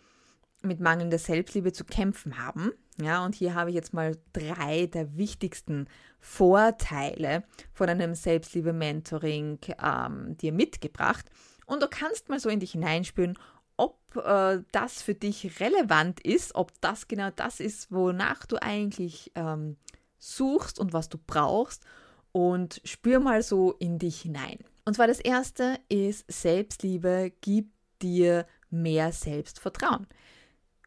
mit 0.62 0.80
mangelnder 0.80 1.18
Selbstliebe 1.18 1.72
zu 1.72 1.84
kämpfen 1.84 2.38
haben. 2.38 2.72
Ja, 3.00 3.24
und 3.24 3.34
hier 3.34 3.54
habe 3.54 3.70
ich 3.70 3.76
jetzt 3.76 3.94
mal 3.94 4.16
drei 4.32 4.86
der 4.86 5.16
wichtigsten 5.16 5.86
Vorteile 6.18 7.44
von 7.72 7.88
einem 7.88 8.14
Selbstliebe-Mentoring 8.14 9.58
ähm, 9.82 10.36
dir 10.36 10.52
mitgebracht. 10.52 11.26
Und 11.66 11.82
du 11.82 11.88
kannst 11.88 12.28
mal 12.28 12.40
so 12.40 12.50
in 12.50 12.60
dich 12.60 12.72
hineinspüren, 12.72 13.38
ob 13.76 13.98
äh, 14.16 14.62
das 14.72 15.02
für 15.02 15.14
dich 15.14 15.60
relevant 15.60 16.20
ist, 16.20 16.54
ob 16.54 16.78
das 16.82 17.08
genau 17.08 17.30
das 17.34 17.60
ist, 17.60 17.90
wonach 17.90 18.44
du 18.44 18.60
eigentlich 18.60 19.32
ähm, 19.34 19.76
suchst 20.18 20.78
und 20.78 20.92
was 20.92 21.08
du 21.08 21.18
brauchst. 21.26 21.84
Und 22.32 22.80
spür 22.84 23.18
mal 23.18 23.42
so 23.42 23.72
in 23.72 23.98
dich 23.98 24.20
hinein. 24.20 24.58
Und 24.84 24.94
zwar 24.94 25.06
das 25.06 25.20
erste 25.20 25.78
ist 25.88 26.30
Selbstliebe 26.30 27.32
gibt 27.40 27.72
dir 28.02 28.46
mehr 28.70 29.12
Selbstvertrauen. 29.12 30.06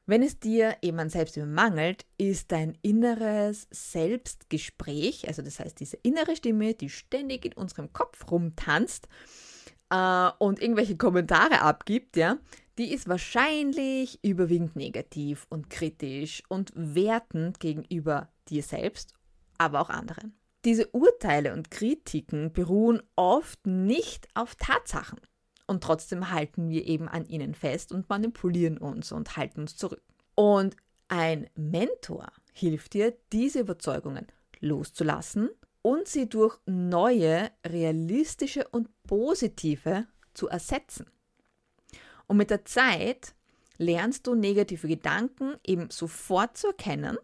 Wenn 0.05 0.21
es 0.21 0.37
dir 0.37 0.75
eben 0.81 0.99
an 0.99 1.09
Selbstliebe 1.09 1.47
mangelt, 1.47 2.05
ist 2.17 2.51
dein 2.51 2.77
inneres 2.81 3.67
Selbstgespräch, 3.71 5.27
also 5.29 5.41
das 5.41 5.59
heißt 5.59 5.79
diese 5.79 5.97
innere 6.03 6.35
Stimme, 6.35 6.73
die 6.73 6.89
ständig 6.89 7.45
in 7.45 7.53
unserem 7.53 7.93
Kopf 7.93 8.29
rumtanzt 8.29 9.07
äh, 9.89 10.29
und 10.39 10.61
irgendwelche 10.61 10.97
Kommentare 10.97 11.61
abgibt, 11.61 12.17
ja, 12.17 12.37
die 12.77 12.91
ist 12.91 13.07
wahrscheinlich 13.07 14.19
überwiegend 14.23 14.75
negativ 14.75 15.45
und 15.49 15.69
kritisch 15.69 16.43
und 16.49 16.73
wertend 16.75 17.61
gegenüber 17.61 18.29
dir 18.49 18.63
selbst, 18.63 19.13
aber 19.57 19.79
auch 19.79 19.89
anderen. 19.89 20.35
Diese 20.65 20.87
Urteile 20.87 21.53
und 21.53 21.71
Kritiken 21.71 22.51
beruhen 22.51 23.01
oft 23.15 23.65
nicht 23.67 24.27
auf 24.33 24.55
Tatsachen. 24.55 25.19
Und 25.65 25.83
trotzdem 25.83 26.29
halten 26.29 26.69
wir 26.69 26.85
eben 26.85 27.07
an 27.07 27.25
ihnen 27.25 27.55
fest 27.55 27.91
und 27.91 28.09
manipulieren 28.09 28.77
uns 28.77 29.11
und 29.11 29.37
halten 29.37 29.61
uns 29.61 29.77
zurück. 29.77 30.03
Und 30.35 30.75
ein 31.07 31.49
Mentor 31.55 32.27
hilft 32.53 32.93
dir, 32.93 33.15
diese 33.31 33.59
Überzeugungen 33.59 34.27
loszulassen 34.59 35.49
und 35.81 36.07
sie 36.07 36.27
durch 36.27 36.57
neue, 36.65 37.51
realistische 37.65 38.67
und 38.69 38.89
positive 39.03 40.07
zu 40.33 40.47
ersetzen. 40.47 41.05
Und 42.27 42.37
mit 42.37 42.49
der 42.49 42.65
Zeit 42.65 43.35
lernst 43.77 44.27
du 44.27 44.35
negative 44.35 44.87
Gedanken 44.87 45.55
eben 45.63 45.89
sofort 45.89 46.57
zu 46.57 46.67
erkennen 46.67 47.17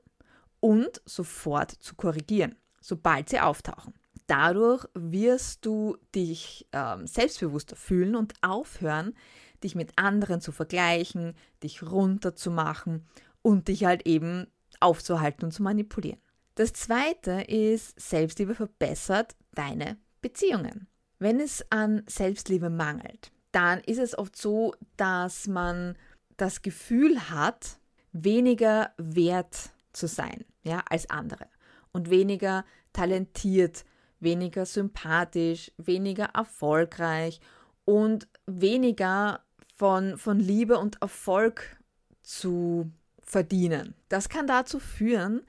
und 0.60 1.02
sofort 1.06 1.72
zu 1.72 1.96
korrigieren, 1.96 2.56
sobald 2.82 3.30
sie 3.30 3.40
auftauchen. 3.40 3.94
Dadurch 4.30 4.86
wirst 4.94 5.66
du 5.66 5.98
dich 6.14 6.68
ähm, 6.72 7.08
selbstbewusster 7.08 7.76
fühlen 7.76 8.16
und 8.16 8.36
aufhören, 8.42 9.16
dich 9.64 9.74
mit 9.74 9.94
anderen 9.96 10.40
zu 10.40 10.52
vergleichen, 10.52 11.34
dich 11.64 11.82
runterzumachen 11.82 13.08
und 13.42 13.70
dich 13.70 13.86
halt 13.86 14.06
eben 14.06 14.46
aufzuhalten 14.80 15.46
und 15.46 15.52
zu 15.52 15.64
manipulieren. 15.64 16.20
Das 16.54 16.74
zweite 16.74 17.42
ist, 17.42 18.00
Selbstliebe 18.00 18.54
verbessert 18.54 19.36
deine 19.56 19.98
Beziehungen. 20.22 20.88
Wenn 21.18 21.40
es 21.40 21.66
an 21.72 22.04
Selbstliebe 22.06 22.70
mangelt, 22.70 23.32
dann 23.52 23.80
ist 23.80 23.98
es 23.98 24.16
oft 24.16 24.36
so, 24.36 24.76
dass 24.96 25.48
man 25.48 25.98
das 26.38 26.62
Gefühl 26.62 27.32
hat, 27.32 27.80
weniger 28.12 28.92
wert 28.98 29.72
zu 29.92 30.08
sein, 30.08 30.46
ja, 30.62 30.84
als 30.88 31.10
andere 31.10 31.48
und 31.94 32.12
weniger 32.12 32.64
talentiert, 32.94 33.86
weniger 34.20 34.66
sympathisch, 34.66 35.72
weniger 35.78 36.26
erfolgreich 36.34 37.40
und 37.86 38.28
weniger 38.46 39.42
von, 39.76 40.18
von 40.18 40.40
Liebe 40.40 40.78
und 40.78 41.02
Erfolg 41.02 41.78
zu 42.22 42.92
verdienen. 43.22 43.96
Das 44.10 44.30
kann 44.30 44.48
dazu 44.48 44.80
führen, 44.80 45.42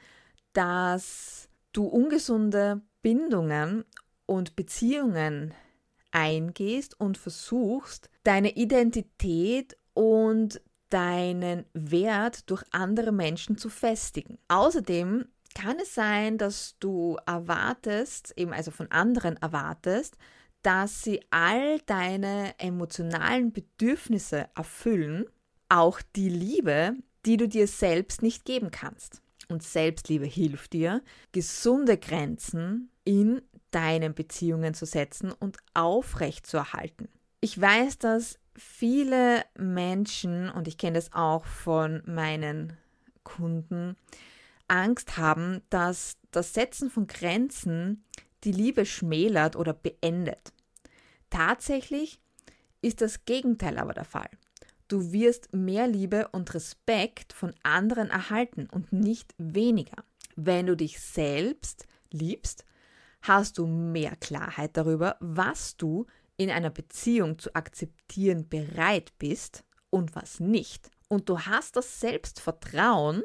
dass 0.53 1.49
du 1.73 1.87
ungesunde 1.87 2.81
Bindungen 3.03 3.85
und 4.27 4.57
Beziehungen 4.57 5.55
eingehst 6.11 6.99
und 6.99 7.19
versuchst, 7.19 8.11
deine 8.25 8.57
Identität 8.57 9.77
und 9.95 10.61
deinen 10.91 11.65
Wert 11.73 12.50
durch 12.50 12.65
andere 12.73 13.12
Menschen 13.12 13.57
zu 13.57 13.69
festigen. 13.69 14.39
Außerdem 14.49 15.27
kann 15.54 15.78
es 15.80 15.95
sein, 15.95 16.38
dass 16.38 16.76
du 16.80 17.16
erwartest, 17.26 18.33
eben 18.37 18.52
also 18.52 18.71
von 18.71 18.90
anderen 18.90 19.37
erwartest, 19.37 20.16
dass 20.62 21.02
sie 21.02 21.21
all 21.30 21.80
deine 21.87 22.54
emotionalen 22.59 23.52
Bedürfnisse 23.52 24.49
erfüllen, 24.54 25.25
auch 25.69 26.00
die 26.16 26.28
Liebe, 26.28 26.95
die 27.26 27.37
du 27.37 27.49
dir 27.49 27.66
selbst 27.66 28.23
nicht 28.23 28.45
geben 28.45 28.71
kannst. 28.71 29.23
Und 29.49 29.62
Selbstliebe 29.62 30.26
hilft 30.26 30.75
dir, 30.75 31.02
gesunde 31.33 31.99
Grenzen 31.99 32.90
in 33.04 33.42
deinen 33.71 34.14
Beziehungen 34.14 34.75
zu 34.75 34.87
setzen 34.87 35.33
und 35.33 35.57
aufrecht 35.75 36.47
zu 36.47 36.59
erhalten. 36.59 37.09
Ich 37.40 37.61
weiß, 37.61 37.99
dass 37.99 38.38
viele 38.54 39.45
Menschen, 39.57 40.50
und 40.50 40.69
ich 40.69 40.78
kenne 40.78 40.99
das 40.99 41.12
auch 41.12 41.47
von 41.47 42.02
meinen 42.07 42.76
Kunden, 43.25 43.97
Angst 44.71 45.17
haben, 45.17 45.62
dass 45.69 46.17
das 46.31 46.55
Setzen 46.55 46.91
von 46.91 47.07
Grenzen 47.07 48.05
die 48.45 48.53
Liebe 48.53 48.87
schmälert 48.87 49.57
oder 49.57 49.75
beendet. 49.75 50.53
Tatsächlich 51.29 52.21
ist 52.81 53.00
das 53.00 53.25
Gegenteil 53.25 53.79
aber 53.79 53.93
der 53.93 54.05
Fall. 54.05 54.31
Du 54.89 55.12
wirst 55.12 55.53
mehr 55.53 55.87
Liebe 55.87 56.29
und 56.29 56.53
Respekt 56.55 57.33
von 57.33 57.55
anderen 57.62 58.11
erhalten 58.11 58.69
und 58.71 58.93
nicht 58.93 59.35
weniger. 59.39 60.05
Wenn 60.37 60.67
du 60.67 60.77
dich 60.77 61.00
selbst 61.00 61.87
liebst, 62.11 62.65
hast 63.23 63.59
du 63.59 63.67
mehr 63.67 64.17
Klarheit 64.17 64.77
darüber, 64.77 65.17
was 65.21 65.77
du 65.77 66.07
in 66.37 66.50
einer 66.50 66.71
Beziehung 66.71 67.39
zu 67.39 67.55
akzeptieren 67.55 68.49
bereit 68.49 69.12
bist 69.19 69.65
und 69.91 70.17
was 70.17 70.41
nicht. 70.41 70.91
Und 71.09 71.29
du 71.29 71.41
hast 71.41 71.77
das 71.77 72.00
Selbstvertrauen, 72.00 73.23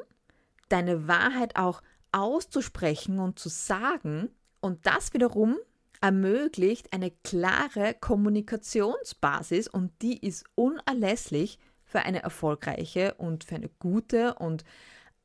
deine 0.68 1.08
Wahrheit 1.08 1.56
auch 1.56 1.82
auszusprechen 2.12 3.18
und 3.18 3.38
zu 3.38 3.48
sagen. 3.48 4.30
Und 4.60 4.86
das 4.86 5.12
wiederum 5.12 5.56
ermöglicht 6.00 6.92
eine 6.92 7.10
klare 7.10 7.94
Kommunikationsbasis 7.94 9.68
und 9.68 9.90
die 10.02 10.18
ist 10.18 10.44
unerlässlich 10.54 11.58
für 11.84 12.00
eine 12.00 12.22
erfolgreiche 12.22 13.14
und 13.14 13.44
für 13.44 13.56
eine 13.56 13.70
gute 13.78 14.34
und 14.34 14.64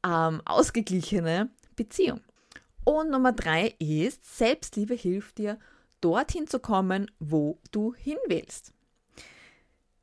ähm, 0.05 0.41
ausgeglichene 0.45 1.49
Beziehung. 1.75 2.21
Und 2.83 3.11
Nummer 3.11 3.31
drei 3.31 3.75
ist, 3.79 4.37
Selbstliebe 4.37 4.95
hilft 4.95 5.37
dir, 5.37 5.59
dorthin 6.01 6.47
zu 6.47 6.59
kommen, 6.59 7.11
wo 7.19 7.59
du 7.71 7.93
hin 7.93 8.17
willst. 8.27 8.73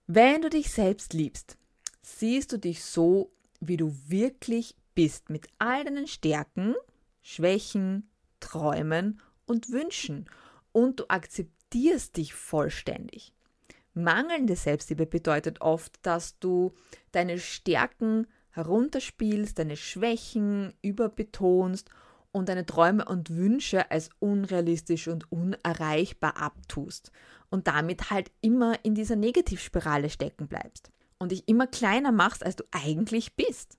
Wenn 0.07 0.43
du 0.43 0.49
dich 0.49 0.71
selbst 0.71 1.13
liebst, 1.13 1.57
siehst 2.03 2.53
du 2.53 2.59
dich 2.59 2.85
so, 2.85 3.31
wie 3.61 3.77
du 3.77 3.95
wirklich 4.07 4.77
bist, 4.99 5.31
mit 5.31 5.47
all 5.59 5.85
deinen 5.85 6.09
Stärken, 6.09 6.75
Schwächen, 7.23 8.11
Träumen 8.41 9.21
und 9.47 9.71
Wünschen. 9.71 10.29
Und 10.73 10.99
du 10.99 11.05
akzeptierst 11.07 12.17
dich 12.17 12.35
vollständig. 12.35 13.33
Mangelnde 13.95 14.57
Selbstliebe 14.57 15.07
bedeutet 15.07 15.61
oft, 15.61 16.01
dass 16.03 16.41
du 16.41 16.73
deine 17.13 17.39
Stärken 17.39 18.27
herunterspielst, 18.51 19.61
deine 19.61 19.77
Schwächen 19.77 20.75
überbetonst 20.83 21.89
und 22.33 22.49
deine 22.49 22.67
Träume 22.67 23.05
und 23.05 23.31
Wünsche 23.31 23.93
als 23.93 24.11
unrealistisch 24.19 25.07
und 25.07 25.31
unerreichbar 25.31 26.39
abtust 26.39 27.13
und 27.51 27.69
damit 27.69 28.11
halt 28.11 28.33
immer 28.41 28.85
in 28.85 28.97
dieser 28.97 29.15
Negativspirale 29.15 30.11
stecken 30.11 30.49
bleibst 30.49 30.91
und 31.21 31.31
dich 31.31 31.47
immer 31.47 31.69
kleiner 31.69 32.11
machst, 32.11 32.45
als 32.45 32.57
du 32.57 32.65
eigentlich 32.73 33.37
bist. 33.37 33.78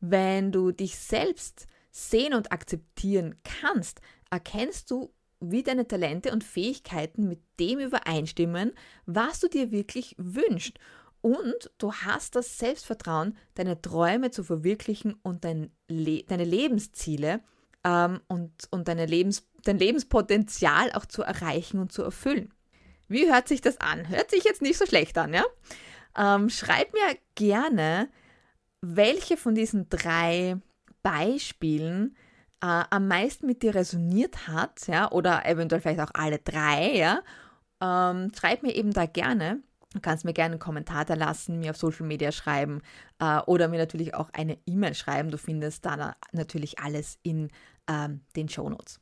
Wenn 0.00 0.52
du 0.52 0.72
dich 0.72 0.96
selbst 0.96 1.66
sehen 1.90 2.34
und 2.34 2.52
akzeptieren 2.52 3.36
kannst, 3.42 4.00
erkennst 4.30 4.90
du, 4.90 5.12
wie 5.40 5.62
deine 5.62 5.86
Talente 5.86 6.32
und 6.32 6.42
Fähigkeiten 6.44 7.28
mit 7.28 7.40
dem 7.60 7.78
übereinstimmen, 7.78 8.72
was 9.06 9.40
du 9.40 9.48
dir 9.48 9.70
wirklich 9.70 10.14
wünschst. 10.18 10.78
Und 11.20 11.70
du 11.78 11.92
hast 11.92 12.36
das 12.36 12.58
Selbstvertrauen, 12.58 13.36
deine 13.54 13.80
Träume 13.80 14.30
zu 14.30 14.44
verwirklichen 14.44 15.14
und 15.22 15.44
dein 15.44 15.72
Le 15.88 16.22
deine 16.22 16.44
Lebensziele 16.44 17.40
ähm, 17.84 18.20
und, 18.28 18.52
und 18.70 18.88
deine 18.88 19.06
Lebens 19.06 19.48
dein 19.64 19.78
Lebenspotenzial 19.78 20.92
auch 20.92 21.06
zu 21.06 21.22
erreichen 21.22 21.80
und 21.80 21.92
zu 21.92 22.02
erfüllen. 22.02 22.54
Wie 23.08 23.30
hört 23.30 23.48
sich 23.48 23.60
das 23.60 23.80
an? 23.80 24.08
Hört 24.08 24.30
sich 24.30 24.44
jetzt 24.44 24.62
nicht 24.62 24.78
so 24.78 24.86
schlecht 24.86 25.18
an, 25.18 25.34
ja? 25.34 25.44
Ähm, 26.16 26.50
schreib 26.50 26.92
mir 26.92 27.16
gerne, 27.34 28.08
welche 28.80 29.36
von 29.36 29.54
diesen 29.54 29.88
drei 29.88 30.56
Beispielen 31.02 32.16
äh, 32.60 32.84
am 32.90 33.08
meisten 33.08 33.46
mit 33.46 33.62
dir 33.62 33.74
resoniert 33.74 34.48
hat, 34.48 34.86
ja, 34.88 35.10
oder 35.10 35.46
eventuell 35.46 35.80
vielleicht 35.80 36.00
auch 36.00 36.14
alle 36.14 36.38
drei, 36.38 36.92
ja, 36.96 37.22
ähm, 37.80 38.32
schreib 38.38 38.62
mir 38.62 38.74
eben 38.74 38.92
da 38.92 39.06
gerne. 39.06 39.62
Du 39.94 40.00
kannst 40.00 40.24
mir 40.24 40.34
gerne 40.34 40.52
einen 40.52 40.60
Kommentar 40.60 41.04
da 41.04 41.14
lassen, 41.14 41.60
mir 41.60 41.70
auf 41.70 41.78
Social 41.78 42.06
Media 42.06 42.30
schreiben 42.30 42.82
äh, 43.20 43.38
oder 43.46 43.68
mir 43.68 43.78
natürlich 43.78 44.14
auch 44.14 44.28
eine 44.32 44.58
E-Mail 44.66 44.94
schreiben. 44.94 45.30
Du 45.30 45.38
findest 45.38 45.86
da 45.86 46.14
natürlich 46.32 46.78
alles 46.78 47.18
in 47.22 47.48
ähm, 47.88 48.20
den 48.36 48.48
Show 48.48 48.68
Notes. 48.68 49.00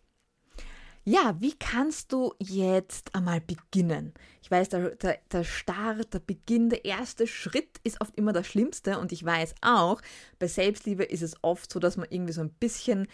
Ja, 1.08 1.36
wie 1.38 1.54
kannst 1.56 2.12
du 2.12 2.34
jetzt 2.40 3.14
einmal 3.14 3.40
beginnen? 3.40 4.12
Ich 4.42 4.50
weiß, 4.50 4.70
der, 4.70 4.96
der, 4.96 5.20
der 5.30 5.44
Start, 5.44 6.12
der 6.12 6.18
Beginn, 6.18 6.68
der 6.68 6.84
erste 6.84 7.28
Schritt 7.28 7.78
ist 7.84 8.00
oft 8.00 8.16
immer 8.16 8.32
das 8.32 8.48
Schlimmste 8.48 8.98
und 8.98 9.12
ich 9.12 9.24
weiß 9.24 9.54
auch, 9.60 10.02
bei 10.40 10.48
Selbstliebe 10.48 11.04
ist 11.04 11.22
es 11.22 11.36
oft 11.42 11.72
so, 11.72 11.78
dass 11.78 11.96
man 11.96 12.08
irgendwie 12.10 12.32
so 12.32 12.40
ein 12.40 12.50
bisschen 12.50 13.06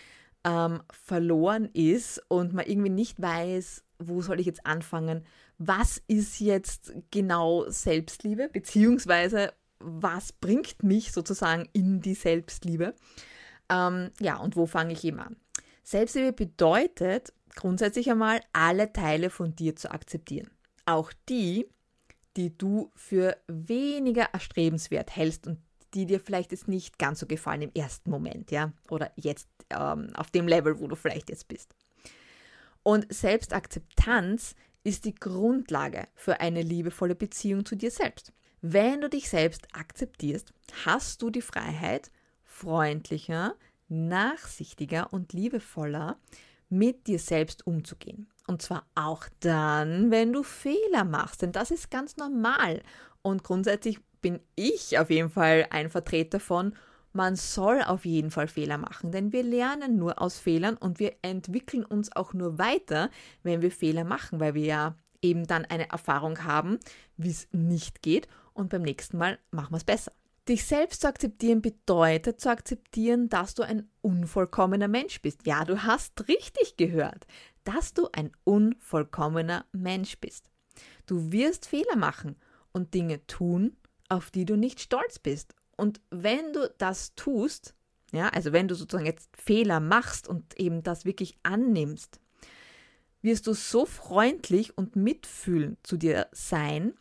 ähm, 0.43 0.81
verloren 0.91 1.67
ist 1.67 2.23
und 2.29 2.55
man 2.55 2.65
irgendwie 2.65 2.89
nicht 2.89 3.21
weiß, 3.21 3.85
wo 3.99 4.23
soll 4.23 4.41
ich 4.41 4.47
jetzt 4.47 4.65
anfangen, 4.65 5.27
was 5.59 6.01
ist 6.09 6.41
jetzt 6.41 6.95
genau 7.11 7.69
Selbstliebe, 7.69 8.49
beziehungsweise 8.49 9.53
was 9.81 10.33
bringt 10.33 10.83
mich 10.83 11.13
sozusagen 11.13 11.69
in 11.75 12.01
die 12.01 12.15
Selbstliebe. 12.15 12.95
Ähm, 13.69 14.13
ja, 14.19 14.39
und 14.39 14.57
wo 14.57 14.65
fange 14.65 14.95
ich 14.95 15.05
eben 15.05 15.21
an? 15.21 15.37
Selbstliebe 15.83 16.33
bedeutet 16.33 17.33
grundsätzlich 17.55 18.11
einmal, 18.11 18.41
alle 18.53 18.93
Teile 18.93 19.31
von 19.31 19.55
dir 19.55 19.77
zu 19.77 19.91
akzeptieren. 19.91 20.51
Auch 20.87 21.13
die, 21.29 21.69
die 22.37 22.57
du 22.57 22.91
für 22.95 23.37
weniger 23.47 24.25
erstrebenswert 24.33 25.15
hältst 25.15 25.47
und 25.47 25.59
die 25.95 26.07
dir 26.07 26.21
vielleicht 26.21 26.53
jetzt 26.53 26.69
nicht 26.69 26.99
ganz 26.99 27.21
so 27.21 27.27
gefallen 27.27 27.63
im 27.63 27.73
ersten 27.75 28.11
Moment, 28.11 28.51
ja, 28.51 28.73
oder 28.89 29.13
jetzt 29.17 29.49
ähm, 29.71 30.11
auf 30.15 30.31
dem 30.31 30.49
Level, 30.49 30.81
wo 30.81 30.87
du 30.87 30.97
vielleicht 30.97 31.29
jetzt 31.29 31.49
bist. 31.49 31.75
Und 32.83 33.13
Selbstakzeptanz 33.13 34.55
ist 34.85 35.05
die 35.05 35.15
Grundlage 35.15 36.09
für 36.15 36.41
eine 36.41 36.63
liebevolle 36.63 37.15
Beziehung 37.15 37.65
zu 37.65 37.77
dir 37.77 37.91
selbst. 37.91 38.33
Wenn 38.61 39.01
du 39.01 39.11
dich 39.11 39.29
selbst 39.29 39.69
akzeptierst, 39.73 40.53
hast 40.85 41.23
du 41.23 41.31
die 41.31 41.43
Freiheit, 41.43 42.11
freundlicher, 42.45 43.55
nachsichtiger 43.89 45.13
und 45.13 45.33
liebevoller 45.33 46.19
mit 46.73 47.07
dir 47.07 47.19
selbst 47.19 47.67
umzugehen. 47.67 48.29
Und 48.47 48.63
zwar 48.63 48.85
auch 48.95 49.27
dann, 49.41 50.11
wenn 50.11 50.33
du 50.33 50.43
Fehler 50.43 51.05
machst, 51.05 51.43
denn 51.43 51.53
das 51.53 51.71
ist 51.71 51.91
ganz 51.91 52.17
normal. 52.17 52.83
Und 53.21 53.45
grundsätzlich 53.45 54.01
bin 54.21 54.41
ich 54.57 54.99
auf 54.99 55.11
jeden 55.11 55.31
Fall 55.31 55.67
ein 55.71 55.91
Vertreter 55.91 56.41
von, 56.41 56.75
man 57.13 57.37
soll 57.37 57.83
auf 57.83 58.07
jeden 58.07 58.31
Fall 58.31 58.49
Fehler 58.49 58.79
machen, 58.79 59.13
denn 59.13 59.33
wir 59.33 59.43
lernen 59.43 59.99
nur 59.99 60.21
aus 60.23 60.39
Fehlern 60.39 60.79
und 60.79 60.99
wir 60.99 61.15
entwickeln 61.21 61.85
uns 61.85 62.17
auch 62.17 62.33
nur 62.33 62.59
weiter, 62.59 63.11
wenn 63.43 63.61
wir 63.61 63.71
Fehler 63.71 64.05
machen, 64.05 64.41
weil 64.41 64.55
wir 64.55 64.65
ja 64.65 64.97
eben 65.21 65.47
dann 65.47 65.67
eine 65.67 65.91
Erfahrung 65.91 66.43
haben, 66.45 66.79
wie 67.19 67.31
es 67.31 67.49
nicht 67.53 68.01
geht 68.01 68.29
und 68.55 68.71
beim 68.71 68.83
nächsten 68.83 69.19
Mal 69.19 69.39
machen 69.51 69.73
wir 69.73 69.77
es 69.77 69.85
besser. 69.85 70.13
Dich 70.49 70.65
selbst 70.65 71.03
zu 71.03 71.09
akzeptieren 71.09 71.63
bedeutet 71.63 72.41
zu 72.41 72.51
akzeptieren, 72.51 73.29
dass 73.29 73.55
du 73.55 73.63
ein 73.63 73.89
unvollkommener 74.01 74.89
Mensch 74.89 75.23
bist. 75.23 75.47
Ja, 75.47 75.65
du 75.65 75.85
hast 75.85 76.27
richtig 76.27 76.77
gehört, 76.77 77.27
dass 77.63 77.95
du 77.95 78.09
ein 78.13 78.33
unvollkommener 78.43 79.65
Mensch 79.73 80.19
bist. 80.19 80.51
Du 81.07 81.31
wirst 81.31 81.67
Fehler 81.67 81.97
machen 81.97 82.37
und 82.73 82.93
Dinge 82.95 83.25
tun, 83.29 83.77
auf 84.09 84.33
die 84.33 84.45
du 84.45 84.57
nicht 84.57 84.81
stolz 84.81 85.21
bist. 85.21 85.55
Und 85.77 86.01
wenn 86.11 86.53
du 86.53 86.73
das 86.77 87.15
tust, 87.15 87.75
ja, 88.13 88.29
also 88.29 88.53
wenn 88.53 88.67
du 88.67 88.75
sozusagen 88.75 89.07
jetzt 89.07 89.29
Fehler 89.37 89.79
machst 89.79 90.27
und 90.27 90.59
eben 90.59 90.83
das 90.83 91.05
wirklich 91.05 91.39
annimmst, 91.45 92.21
wirst 93.23 93.47
du 93.47 93.53
so 93.53 93.87
freundlich 93.87 94.77
und 94.77 94.97
mitfühlend 94.97 95.79
zu 95.87 95.97
dir 95.97 96.27
sein, 96.33 96.95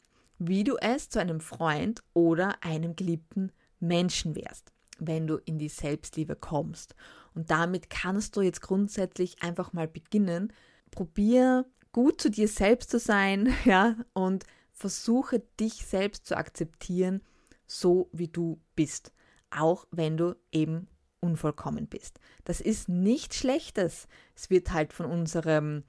wie 0.43 0.63
du 0.63 0.75
es 0.77 1.07
zu 1.07 1.19
einem 1.19 1.39
Freund 1.39 2.01
oder 2.13 2.63
einem 2.63 2.95
geliebten 2.95 3.51
Menschen 3.79 4.35
wärst, 4.35 4.71
wenn 4.97 5.27
du 5.27 5.35
in 5.37 5.59
die 5.59 5.69
Selbstliebe 5.69 6.35
kommst. 6.35 6.95
Und 7.35 7.51
damit 7.51 7.91
kannst 7.91 8.35
du 8.35 8.41
jetzt 8.41 8.61
grundsätzlich 8.61 9.43
einfach 9.43 9.71
mal 9.71 9.87
beginnen. 9.87 10.51
Probier 10.89 11.65
gut 11.91 12.19
zu 12.19 12.31
dir 12.31 12.47
selbst 12.47 12.89
zu 12.89 12.97
sein, 12.97 13.53
ja, 13.65 13.95
und 14.13 14.45
versuche 14.71 15.43
dich 15.59 15.85
selbst 15.85 16.25
zu 16.25 16.35
akzeptieren, 16.35 17.21
so 17.67 18.09
wie 18.11 18.27
du 18.27 18.59
bist, 18.75 19.13
auch 19.51 19.85
wenn 19.91 20.17
du 20.17 20.35
eben 20.51 20.87
unvollkommen 21.19 21.85
bist. 21.85 22.19
Das 22.45 22.61
ist 22.61 22.89
nichts 22.89 23.35
Schlechtes. 23.37 24.07
Es 24.35 24.49
wird 24.49 24.73
halt 24.73 24.91
von 24.91 25.05
unserem 25.05 25.83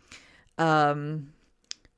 ähm, 0.58 1.32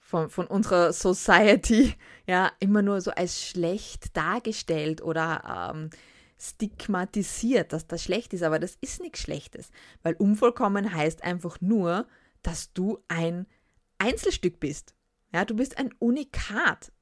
von, 0.04 0.28
von 0.28 0.46
unserer 0.46 0.92
Society 0.92 1.94
ja 2.26 2.52
immer 2.60 2.82
nur 2.82 3.00
so 3.00 3.10
als 3.10 3.42
schlecht 3.42 4.14
dargestellt 4.16 5.02
oder 5.02 5.72
ähm, 5.74 5.90
stigmatisiert, 6.38 7.72
dass 7.72 7.86
das 7.86 8.04
schlecht 8.04 8.34
ist, 8.34 8.42
aber 8.42 8.58
das 8.58 8.76
ist 8.82 9.00
nichts 9.00 9.20
Schlechtes, 9.20 9.70
weil 10.02 10.14
unvollkommen 10.14 10.94
heißt 10.94 11.24
einfach 11.24 11.60
nur, 11.62 12.06
dass 12.42 12.72
du 12.74 12.98
ein 13.08 13.46
Einzelstück 13.96 14.60
bist. 14.60 14.94
Ja, 15.32 15.46
du 15.46 15.56
bist 15.56 15.78
ein 15.78 15.92
Unikat. 15.98 16.92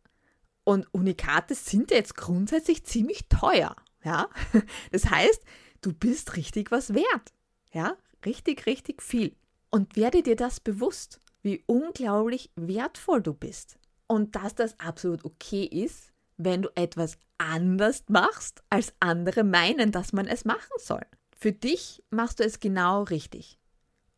Und 0.65 0.87
Unikate 0.95 1.57
sind 1.57 1.91
jetzt 1.91 2.15
grundsätzlich 2.15 2.85
ziemlich 2.85 3.29
teuer. 3.29 3.75
Ja, 4.05 4.29
das 4.93 5.11
heißt, 5.11 5.43
du 5.81 5.93
bist 5.93 6.37
richtig 6.37 6.71
was 6.71 6.95
wert. 6.95 7.33
Ja, 7.73 7.97
richtig, 8.25 8.67
richtig 8.67 9.03
viel. 9.03 9.35
Und 9.71 9.97
werde 9.97 10.23
dir 10.23 10.37
das 10.37 10.61
bewusst 10.61 11.22
wie 11.43 11.63
unglaublich 11.67 12.51
wertvoll 12.57 13.23
du 13.23 13.35
bist. 13.35 13.79
Und 14.07 14.37
dass 14.37 14.55
das 14.55 14.79
absolut 14.79 15.25
okay 15.25 15.65
ist, 15.65 16.13
wenn 16.37 16.63
du 16.63 16.71
etwas 16.75 17.19
anders 17.39 18.05
machst, 18.09 18.63
als 18.71 18.95
andere 19.01 19.45
meinen, 19.45 19.93
dass 19.93 20.13
man 20.13 20.27
es 20.27 20.45
machen 20.45 20.77
soll. 20.79 21.05
Für 21.37 21.53
dich 21.53 22.03
machst 22.11 22.41
du 22.41 22.45
es 22.45 22.61
genau 22.61 23.03
richtig. 23.03 23.59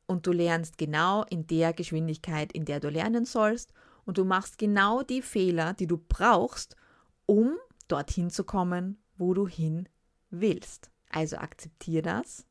Und 0.07 0.27
du 0.27 0.33
lernst 0.33 0.77
genau 0.77 1.25
in 1.25 1.47
der 1.47 1.73
Geschwindigkeit, 1.73 2.53
in 2.53 2.67
der 2.67 2.81
du 2.81 2.91
lernen 2.91 3.25
sollst. 3.25 3.73
Und 4.05 4.19
du 4.19 4.25
machst 4.25 4.59
genau 4.59 5.03
die 5.03 5.23
Fehler, 5.23 5.73
die 5.73 5.87
du 5.87 5.97
brauchst, 5.97 6.77
um 7.25 7.57
dorthin 7.89 8.29
zu 8.29 8.45
kommen, 8.45 8.99
wo 9.17 9.33
du 9.33 9.49
hin 9.49 9.89
willst. 10.31 10.91
Also 11.09 11.37
akzeptiere 11.37 12.03
das, 12.03 12.47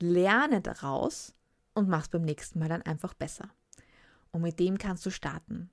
lerne 0.00 0.60
daraus 0.60 1.34
und 1.74 1.88
mach 1.88 2.02
es 2.02 2.08
beim 2.08 2.22
nächsten 2.22 2.58
Mal 2.58 2.68
dann 2.68 2.82
einfach 2.82 3.14
besser. 3.14 3.50
Und 4.30 4.42
mit 4.42 4.58
dem 4.58 4.78
kannst 4.78 5.04
du 5.06 5.10
starten. 5.10 5.70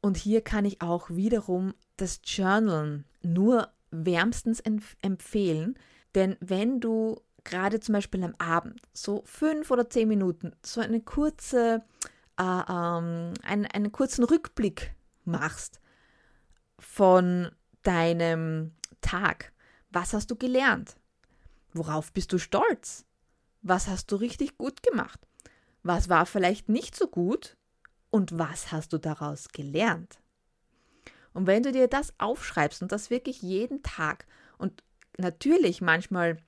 Und 0.00 0.16
hier 0.16 0.42
kann 0.42 0.64
ich 0.64 0.82
auch 0.82 1.10
wiederum 1.10 1.74
das 1.96 2.20
Journalen 2.24 3.04
nur 3.22 3.70
wärmstens 3.90 4.62
empfehlen, 5.00 5.78
denn 6.14 6.36
wenn 6.40 6.80
du 6.80 7.20
gerade 7.44 7.80
zum 7.80 7.94
Beispiel 7.94 8.22
am 8.24 8.34
Abend 8.38 8.80
so 8.92 9.22
fünf 9.24 9.70
oder 9.70 9.88
zehn 9.88 10.08
Minuten 10.08 10.54
so 10.64 10.80
eine 10.80 11.00
kurze, 11.00 11.82
äh, 12.38 12.42
ähm, 12.42 13.34
einen, 13.42 13.66
einen 13.66 13.92
kurzen 13.92 14.24
Rückblick 14.24 14.94
machst 15.24 15.80
von 16.78 17.50
deinem 17.82 18.72
Tag, 19.00 19.52
was 19.90 20.12
hast 20.12 20.30
du 20.30 20.36
gelernt? 20.36 20.96
Worauf 21.72 22.12
bist 22.12 22.32
du 22.32 22.38
stolz? 22.38 23.04
Was 23.62 23.88
hast 23.88 24.10
du 24.10 24.16
richtig 24.16 24.58
gut 24.58 24.82
gemacht? 24.82 25.20
Was 25.84 26.08
war 26.08 26.26
vielleicht 26.26 26.68
nicht 26.68 26.96
so 26.96 27.06
gut? 27.06 27.56
Und 28.10 28.38
was 28.38 28.72
hast 28.72 28.92
du 28.92 28.98
daraus 28.98 29.48
gelernt? 29.48 30.18
Und 31.32 31.46
wenn 31.46 31.62
du 31.62 31.72
dir 31.72 31.88
das 31.88 32.14
aufschreibst 32.18 32.82
und 32.82 32.90
das 32.90 33.10
wirklich 33.10 33.42
jeden 33.42 33.82
Tag 33.82 34.26
und 34.56 34.82
natürlich 35.18 35.80
manchmal 35.80 36.38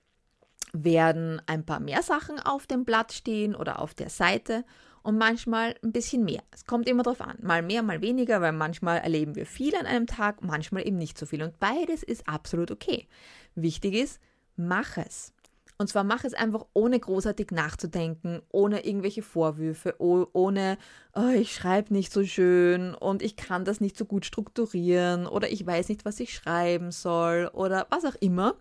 werden 0.73 1.43
ein 1.47 1.67
paar 1.67 1.81
mehr 1.81 2.03
Sachen 2.03 2.41
auf 2.41 2.67
dem 2.67 2.85
Blatt 2.85 3.13
stehen 3.13 3.55
oder 3.55 3.81
auf 3.81 3.95
der 3.95 4.11
Seite 4.11 4.65
und 5.03 5.19
manchmal 5.19 5.75
ein 5.83 5.93
bisschen 5.93 6.25
mehr. 6.25 6.43
Es 6.51 6.65
kommt 6.65 6.89
immer 6.89 7.03
darauf 7.03 7.21
an, 7.21 7.37
mal 7.43 7.63
mehr, 7.63 7.83
mal 7.83 8.01
weniger, 8.01 8.41
weil 8.41 8.53
manchmal 8.53 8.99
erleben 8.99 9.35
wir 9.35 9.47
viel 9.47 9.75
an 9.77 9.87
einem 9.87 10.07
Tag, 10.07 10.43
manchmal 10.43 10.87
eben 10.87 10.97
nicht 10.97 11.19
so 11.19 11.27
viel 11.27 11.43
und 11.43 11.59
beides 11.59 12.03
ist 12.03 12.29
absolut 12.29 12.71
okay. 12.71 13.07
Wichtig 13.55 13.95
ist, 13.95 14.21
mach 14.57 14.97
es. 14.97 15.33
Und 15.79 15.89
zwar 15.89 16.05
mach 16.05 16.25
es 16.25 16.33
einfach 16.33 16.65
ohne 16.73 16.99
großartig 16.99 17.51
nachzudenken, 17.51 18.41
ohne 18.51 18.87
irgendwelche 18.87 19.23
Vorwürfe, 19.23 19.95
ohne, 19.99 20.79
oh, 21.15 21.29
ich 21.29 21.55
schreibe 21.55 21.93
nicht 21.93 22.13
so 22.13 22.25
schön 22.25 22.95
und 22.95 23.23
ich 23.23 23.37
kann 23.37 23.67
das 23.67 23.81
nicht 23.81 23.97
so 23.97 24.07
gut 24.07 24.25
strukturieren 24.25 25.27
oder 25.27 25.51
ich 25.51 25.67
weiß 25.67 25.91
nicht, 25.91 26.07
was 26.07 26.19
ich 26.21 26.33
schreiben 26.33 26.93
soll 26.93 27.51
oder 27.53 27.87
was 27.91 28.07
auch 28.07 28.15
immer. 28.21 28.55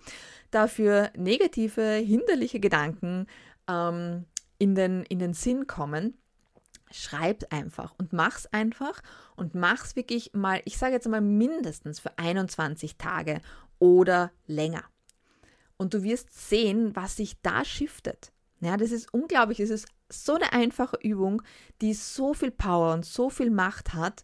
Dafür 0.51 1.09
negative, 1.15 1.93
hinderliche 1.95 2.59
Gedanken 2.59 3.27
ähm, 3.69 4.25
in, 4.57 4.75
den, 4.75 5.03
in 5.03 5.19
den 5.19 5.33
Sinn 5.33 5.67
kommen. 5.67 6.17
Schreib 6.91 7.45
einfach 7.49 7.95
und 7.97 8.11
mach's 8.13 8.45
einfach 8.47 9.01
und 9.37 9.55
mach's 9.55 9.95
wirklich 9.95 10.33
mal, 10.33 10.61
ich 10.65 10.77
sage 10.77 10.93
jetzt 10.93 11.07
mal 11.07 11.21
mindestens 11.21 11.99
für 11.99 12.17
21 12.17 12.97
Tage 12.97 13.41
oder 13.79 14.31
länger 14.47 14.83
und 15.77 15.93
du 15.93 16.03
wirst 16.03 16.49
sehen, 16.49 16.95
was 16.95 17.17
sich 17.17 17.41
da 17.41 17.65
shiftet. 17.65 18.31
Ja, 18.61 18.77
das 18.77 18.91
ist 18.91 19.13
unglaublich. 19.13 19.59
Es 19.59 19.69
ist 19.69 19.87
so 20.09 20.35
eine 20.35 20.53
einfache 20.53 20.97
Übung, 21.01 21.41
die 21.81 21.93
so 21.93 22.33
viel 22.33 22.51
Power 22.51 22.93
und 22.93 23.05
so 23.05 23.29
viel 23.29 23.51
Macht 23.51 23.93
hat 23.93 24.23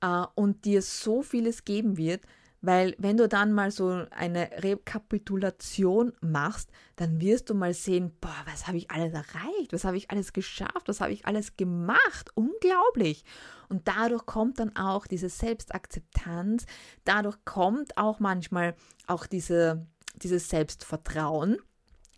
äh, 0.00 0.24
und 0.34 0.64
dir 0.64 0.82
so 0.82 1.22
vieles 1.22 1.64
geben 1.64 1.96
wird, 1.96 2.22
weil 2.60 2.94
wenn 2.96 3.18
du 3.18 3.28
dann 3.28 3.52
mal 3.52 3.70
so 3.70 4.06
eine 4.10 4.50
Rekapitulation 4.62 6.14
machst, 6.22 6.70
dann 6.96 7.20
wirst 7.20 7.50
du 7.50 7.54
mal 7.54 7.74
sehen, 7.74 8.16
boah, 8.20 8.34
was 8.46 8.66
habe 8.66 8.78
ich 8.78 8.90
alles 8.90 9.12
erreicht, 9.12 9.72
was 9.72 9.84
habe 9.84 9.98
ich 9.98 10.10
alles 10.10 10.32
geschafft, 10.32 10.86
was 10.86 11.02
habe 11.02 11.12
ich 11.12 11.26
alles 11.26 11.56
gemacht, 11.56 12.30
unglaublich. 12.34 13.24
Und 13.68 13.86
dadurch 13.86 14.24
kommt 14.24 14.60
dann 14.60 14.74
auch 14.76 15.06
diese 15.06 15.28
Selbstakzeptanz, 15.28 16.64
dadurch 17.04 17.36
kommt 17.44 17.98
auch 17.98 18.18
manchmal 18.18 18.74
auch 19.06 19.26
diese 19.26 19.86
dieses 20.14 20.48
Selbstvertrauen, 20.48 21.58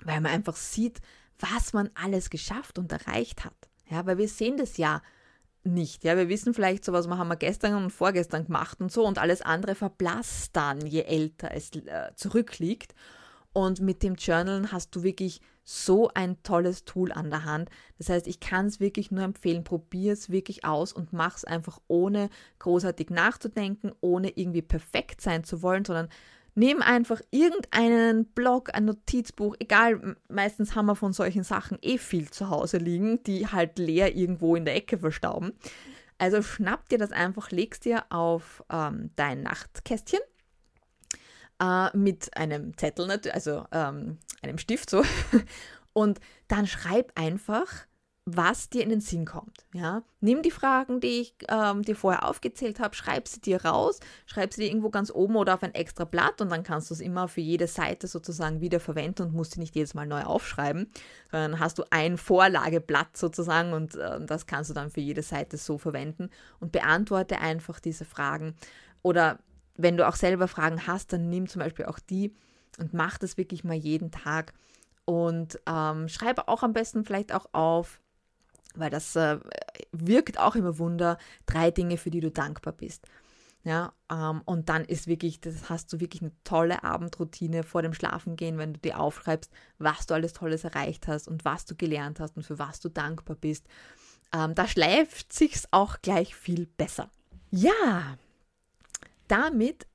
weil 0.03 0.21
man 0.21 0.33
einfach 0.33 0.57
sieht, 0.57 1.01
was 1.39 1.73
man 1.73 1.91
alles 1.95 2.31
geschafft 2.31 2.79
und 2.79 2.93
erreicht 2.93 3.45
hat. 3.45 3.55
Ja, 3.89 4.07
weil 4.07 4.19
wir 4.19 4.29
sehen 4.29 4.57
das 4.57 4.77
ja 4.77 5.03
nicht. 5.65 6.05
Ja, 6.05 6.17
wir 6.17 6.29
wissen 6.29 6.55
vielleicht 6.55 6.85
so, 6.85 6.93
was 6.93 7.09
haben 7.09 7.29
wir 7.29 7.37
gestern 7.37 7.75
und 7.75 7.91
vorgestern 7.91 8.47
gemacht 8.47 8.81
und 8.81 8.93
so 8.93 9.05
und 9.05 9.19
alles 9.19 9.43
andere 9.43 9.75
verblasst 9.75 10.57
dann, 10.57 10.87
je 10.87 11.03
älter 11.03 11.51
es 11.53 11.71
äh, 11.73 12.11
zurückliegt. 12.15 12.95
Und 13.53 13.81
mit 13.81 14.03
dem 14.03 14.17
Journalen 14.17 14.71
hast 14.71 14.95
du 14.95 15.03
wirklich 15.03 15.41
so 15.65 16.11
ein 16.15 16.41
tolles 16.43 16.85
Tool 16.85 17.11
an 17.11 17.31
der 17.31 17.45
Hand. 17.45 17.71
Das 17.99 18.09
heißt, 18.09 18.27
ich 18.29 18.39
kann 18.39 18.67
es 18.67 18.81
wirklich 18.81 19.11
nur 19.11 19.25
empfehlen, 19.25 19.65
probier 19.65 20.13
es 20.13 20.31
wirklich 20.31 20.65
aus 20.65 20.93
und 20.93 21.13
mach 21.13 21.37
es 21.37 21.45
einfach 21.45 21.81
ohne 21.89 22.29
großartig 22.61 23.11
nachzudenken, 23.11 23.93
ohne 24.01 24.31
irgendwie 24.37 24.63
perfekt 24.63 25.21
sein 25.21 25.43
zu 25.43 25.63
wollen, 25.63 25.85
sondern 25.85 26.09
Nimm 26.59 26.81
einfach 26.81 27.21
irgendeinen 27.31 28.25
Blog, 28.25 28.75
ein 28.75 28.87
Notizbuch, 28.87 29.57
egal, 29.59 30.17
meistens 30.29 30.75
haben 30.75 30.87
wir 30.87 30.97
von 30.97 31.13
solchen 31.13 31.45
Sachen 31.45 31.77
eh 31.83 31.99
viel 31.99 32.31
zu 32.31 32.49
Hause 32.49 32.79
liegen, 32.79 33.23
die 33.25 33.47
halt 33.47 33.79
leer 33.79 34.17
irgendwo 34.17 34.57
in 34.57 34.65
der 34.65 34.75
Ecke 34.75 34.97
verstauben. 34.97 35.53
Also 36.17 36.41
schnapp 36.41 36.89
dir 36.89 36.97
das 36.97 37.13
einfach, 37.13 37.51
legst 37.51 37.85
dir 37.85 38.07
auf 38.09 38.65
ähm, 38.73 39.11
dein 39.17 39.43
Nachtkästchen 39.43 40.21
äh, 41.61 41.95
mit 41.95 42.35
einem 42.35 42.75
Zettel, 42.79 43.11
also 43.35 43.67
ähm, 43.71 44.17
einem 44.41 44.57
Stift 44.57 44.89
so, 44.89 45.05
und 45.93 46.21
dann 46.49 46.67
schreib 46.67 47.13
einfach 47.17 47.87
was 48.29 48.69
dir 48.69 48.83
in 48.83 48.89
den 48.89 49.01
Sinn 49.01 49.25
kommt. 49.25 49.65
Ja? 49.73 50.03
Nimm 50.21 50.43
die 50.43 50.51
Fragen, 50.51 50.99
die 50.99 51.21
ich 51.21 51.35
ähm, 51.49 51.83
dir 51.83 51.95
vorher 51.95 52.29
aufgezählt 52.29 52.81
habe, 52.81 52.97
schreib 52.97 53.29
sie 53.29 53.41
dir 53.41 53.65
raus, 53.65 54.01
schreib 54.27 54.53
sie 54.53 54.63
dir 54.63 54.67
irgendwo 54.67 54.91
ganz 54.91 55.13
oben 55.13 55.37
oder 55.37 55.55
auf 55.55 55.63
ein 55.63 55.75
extra 55.75 56.05
Blatt 56.05 56.41
und 56.41 56.51
dann 56.51 56.65
kannst 56.65 56.91
du 56.91 56.95
es 56.95 57.01
immer 57.01 57.29
für 57.29 57.41
jede 57.41 57.69
Seite 57.69 58.09
sozusagen 58.09 58.61
wieder 58.61 58.81
verwenden 58.81 59.23
und 59.23 59.33
musst 59.33 59.53
sie 59.53 59.61
nicht 59.61 59.77
jedes 59.77 59.95
Mal 59.95 60.09
neu 60.09 60.25
aufschreiben, 60.25 60.91
sondern 61.31 61.61
hast 61.61 61.79
du 61.79 61.85
ein 61.91 62.19
Vorlageblatt 62.19 63.17
sozusagen 63.17 63.73
und 63.73 63.95
äh, 63.95 64.19
das 64.27 64.47
kannst 64.47 64.71
du 64.71 64.75
dann 64.75 64.91
für 64.91 65.01
jede 65.01 65.23
Seite 65.23 65.57
so 65.57 65.79
verwenden 65.79 66.31
und 66.59 66.73
beantworte 66.73 67.39
einfach 67.39 67.79
diese 67.79 68.05
Fragen. 68.05 68.57
Oder 69.03 69.39
wenn 69.77 69.97
du 69.97 70.07
auch 70.07 70.17
selber 70.17 70.49
Fragen 70.49 70.89
hast, 70.89 71.13
dann 71.13 71.29
nimm 71.29 71.49
zum 71.49 71.61
Beispiel 71.61 71.85
auch 71.85 72.01
die 72.01 72.35
und 72.79 72.93
mach 72.93 73.19
das 73.19 73.37
wirklich 73.37 73.63
mal 73.63 73.77
jeden 73.77 74.11
Tag 74.11 74.53
und 75.05 75.61
ähm, 75.69 76.09
schreibe 76.09 76.49
auch 76.49 76.65
am 76.65 76.73
besten 76.73 77.05
vielleicht 77.05 77.33
auch 77.33 77.47
auf, 77.53 78.01
weil 78.79 78.91
das 78.91 79.17
äh, 79.17 79.39
wirkt 79.93 80.39
auch 80.39 80.55
immer 80.55 80.79
Wunder, 80.79 81.19
drei 81.47 81.71
Dinge, 81.71 81.97
für 81.97 82.11
die 82.11 82.21
du 82.21 82.31
dankbar 82.31 82.73
bist. 82.73 83.07
Ja, 83.65 83.95
ähm, 84.13 84.43
und 84.45 84.69
dann 84.69 84.85
ist 84.85 85.09
wirklich, 85.09 85.41
das 85.41 85.69
hast 85.69 85.93
du 85.93 85.99
wirklich 85.99 86.23
eine 86.23 86.31
tolle 86.45 86.85
Abendroutine 86.85 87.65
vor 87.65 87.83
dem 87.83 87.95
Schlafengehen, 87.95 88.59
wenn 88.59 88.75
du 88.75 88.79
dir 88.79 89.01
aufschreibst, 89.01 89.51
was 89.79 90.07
du 90.07 90.15
alles 90.15 90.35
Tolles 90.35 90.63
erreicht 90.63 91.09
hast 91.09 91.27
und 91.27 91.45
was 91.45 91.65
du 91.65 91.75
gelernt 91.75 92.21
hast 92.21 92.37
und 92.37 92.45
für 92.45 92.61
was 92.61 92.79
du 92.79 92.89
dankbar 92.89 93.35
bist. 93.35 93.67
Ähm, 94.33 94.55
da 94.55 94.69
schleift 94.69 95.33
sich's 95.33 95.67
auch 95.73 96.01
gleich 96.01 96.37
viel 96.37 96.67
besser. 96.67 97.11
Ja, 97.51 98.17
damit 99.27 99.89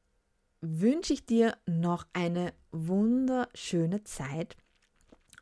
wünsche 0.59 1.13
ich 1.13 1.25
dir 1.25 1.57
noch 1.65 2.05
eine 2.11 2.53
wunderschöne 2.71 4.03
Zeit 4.03 4.57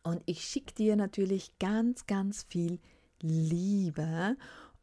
und 0.03 0.21
ich 0.27 0.43
schicke 0.43 0.73
dir 0.73 0.95
natürlich 0.95 1.57
ganz, 1.59 2.05
ganz 2.05 2.43
viel 2.43 2.79
Liebe. 3.21 4.35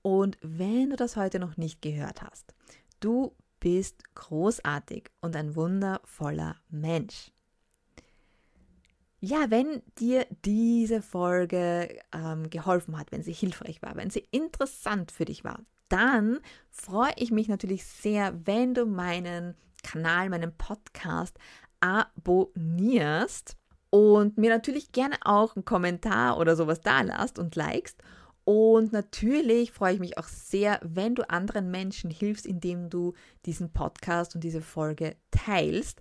Und 0.02 0.38
wenn 0.42 0.90
du 0.90 0.96
das 0.96 1.16
heute 1.16 1.38
noch 1.38 1.56
nicht 1.56 1.82
gehört 1.82 2.22
hast, 2.22 2.54
du 3.00 3.32
bist 3.60 4.14
großartig 4.14 5.10
und 5.20 5.34
ein 5.34 5.56
wundervoller 5.56 6.56
Mensch. 6.68 7.32
Ja, 9.20 9.50
wenn 9.50 9.82
dir 9.98 10.26
diese 10.44 11.02
Folge 11.02 11.98
ähm, 12.12 12.50
geholfen 12.50 12.98
hat, 12.98 13.10
wenn 13.10 13.22
sie 13.22 13.32
hilfreich 13.32 13.82
war, 13.82 13.96
wenn 13.96 14.10
sie 14.10 14.26
interessant 14.30 15.10
für 15.10 15.24
dich 15.24 15.42
war, 15.42 15.60
dann 15.88 16.40
freue 16.70 17.12
ich 17.16 17.30
mich 17.30 17.48
natürlich 17.48 17.84
sehr, 17.84 18.46
wenn 18.46 18.74
du 18.74 18.86
meinen 18.86 19.54
Kanal, 19.82 20.28
meinen 20.28 20.52
Podcast 20.56 21.38
abonnierst 21.80 23.56
und 23.90 24.36
mir 24.36 24.50
natürlich 24.50 24.92
gerne 24.92 25.16
auch 25.24 25.56
einen 25.56 25.64
Kommentar 25.64 26.38
oder 26.38 26.56
sowas 26.56 26.80
da 26.80 27.02
lasst 27.02 27.38
und 27.38 27.56
likest. 27.56 28.02
Und 28.46 28.92
natürlich 28.92 29.72
freue 29.72 29.94
ich 29.94 29.98
mich 29.98 30.18
auch 30.18 30.28
sehr, 30.28 30.78
wenn 30.84 31.16
du 31.16 31.28
anderen 31.28 31.72
Menschen 31.72 32.10
hilfst, 32.10 32.46
indem 32.46 32.90
du 32.90 33.12
diesen 33.44 33.72
Podcast 33.72 34.36
und 34.36 34.44
diese 34.44 34.62
Folge 34.62 35.16
teilst. 35.32 36.00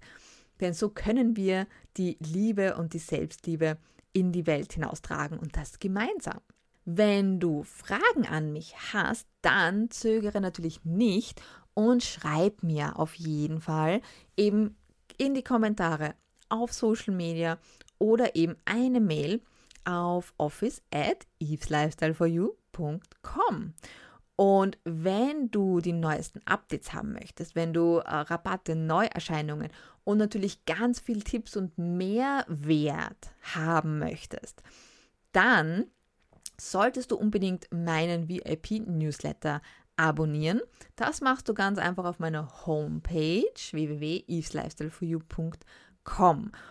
Denn 0.62 0.76
so 0.76 0.90
können 0.90 1.36
wir 1.36 1.66
die 1.98 2.18
Liebe 2.20 2.76
und 2.78 2.94
die 2.94 3.00
Selbstliebe 3.00 3.80
in 4.14 4.32
die 4.32 4.46
Welt 4.46 4.74
hinaustragen 4.74 5.40
und 5.40 5.58
das 5.58 5.80
gemeinsam. 5.80 6.40
Wenn 6.86 7.40
du 7.40 7.64
Fragen 7.64 8.28
an 8.30 8.54
mich 8.54 8.76
hast, 8.94 9.28
dann 9.42 9.90
zögere 9.90 10.40
natürlich 10.40 10.86
nicht 10.86 11.42
und 11.74 12.04
schreib 12.04 12.62
mir 12.62 13.00
auf 13.00 13.16
jeden 13.16 13.60
Fall 13.60 14.02
eben 14.38 14.78
in 15.18 15.34
die 15.34 15.44
Kommentare 15.44 16.14
auf 16.50 16.74
Social 16.74 17.16
Media 17.16 17.58
oder 17.98 18.36
eben 18.36 18.56
eine 18.66 19.00
Mail 19.00 19.42
auf 19.86 20.34
office 20.38 20.82
at 20.94 21.26
eveslifestyleforyou.com. 21.40 23.74
Und 24.36 24.78
wenn 24.84 25.50
du 25.50 25.80
die 25.80 25.94
neuesten 25.94 26.42
Updates 26.46 26.94
haben 26.94 27.14
möchtest, 27.14 27.56
wenn 27.56 27.74
du 27.74 28.00
äh, 28.00 28.10
Rabatte, 28.10 28.76
Neuerscheinungen 28.76 29.70
und 30.04 30.18
natürlich 30.18 30.66
ganz 30.66 31.00
viel 31.00 31.24
Tipps 31.24 31.56
und 31.56 31.78
Mehrwert 31.78 33.34
haben 33.56 34.00
möchtest, 34.00 34.62
dann 35.32 35.86
solltest 36.60 37.12
du 37.12 37.16
unbedingt 37.16 37.70
meinen 37.72 38.28
VIP-Newsletter 38.28 39.62
abonnieren. 39.96 40.60
Das 40.98 41.22
machst 41.22 41.48
du 41.48 41.54
ganz 41.54 41.80
einfach 41.80 42.04
auf 42.04 42.20
meiner 42.20 42.66
Homepage 42.66 43.54
www.eveslifestyleforyou.com 43.72 45.54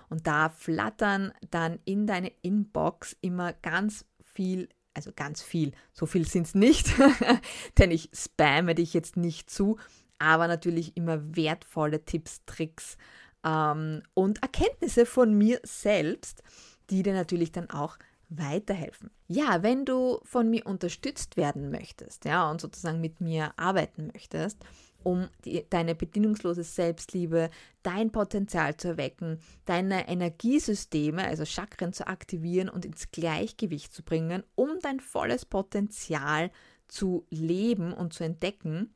und 0.08 0.26
da 0.26 0.48
flattern 0.48 1.32
dann 1.50 1.78
in 1.84 2.06
deine 2.06 2.32
Inbox 2.42 3.16
immer 3.20 3.52
ganz 3.52 4.06
viel 4.22 4.68
also 4.94 5.10
ganz 5.14 5.42
viel, 5.42 5.72
so 5.92 6.06
viel 6.06 6.26
sind 6.26 6.46
es 6.46 6.54
nicht, 6.54 6.94
denn 7.78 7.90
ich 7.90 8.10
spamme 8.14 8.74
dich 8.74 8.94
jetzt 8.94 9.16
nicht 9.16 9.50
zu, 9.50 9.76
aber 10.18 10.48
natürlich 10.48 10.96
immer 10.96 11.36
wertvolle 11.36 12.04
Tipps, 12.04 12.42
Tricks 12.46 12.96
ähm, 13.44 14.02
und 14.14 14.42
Erkenntnisse 14.42 15.04
von 15.04 15.36
mir 15.36 15.60
selbst, 15.64 16.42
die 16.90 17.02
dir 17.02 17.12
natürlich 17.12 17.52
dann 17.52 17.70
auch 17.70 17.98
weiterhelfen. 18.28 19.10
Ja, 19.26 19.62
wenn 19.62 19.84
du 19.84 20.20
von 20.24 20.48
mir 20.48 20.66
unterstützt 20.66 21.36
werden 21.36 21.70
möchtest, 21.70 22.24
ja, 22.24 22.50
und 22.50 22.60
sozusagen 22.60 23.00
mit 23.00 23.20
mir 23.20 23.52
arbeiten 23.56 24.10
möchtest, 24.12 24.64
um 25.04 25.28
die, 25.44 25.64
deine 25.70 25.94
bedingungslose 25.94 26.64
Selbstliebe, 26.64 27.50
dein 27.82 28.10
Potenzial 28.10 28.76
zu 28.76 28.88
erwecken, 28.88 29.38
deine 29.64 30.08
Energiesysteme, 30.08 31.24
also 31.24 31.44
Chakren 31.44 31.92
zu 31.92 32.06
aktivieren 32.08 32.68
und 32.68 32.84
ins 32.84 33.10
Gleichgewicht 33.12 33.92
zu 33.92 34.02
bringen, 34.02 34.42
um 34.54 34.80
dein 34.82 35.00
volles 35.00 35.44
Potenzial 35.44 36.50
zu 36.88 37.26
leben 37.30 37.92
und 37.92 38.12
zu 38.12 38.24
entdecken, 38.24 38.94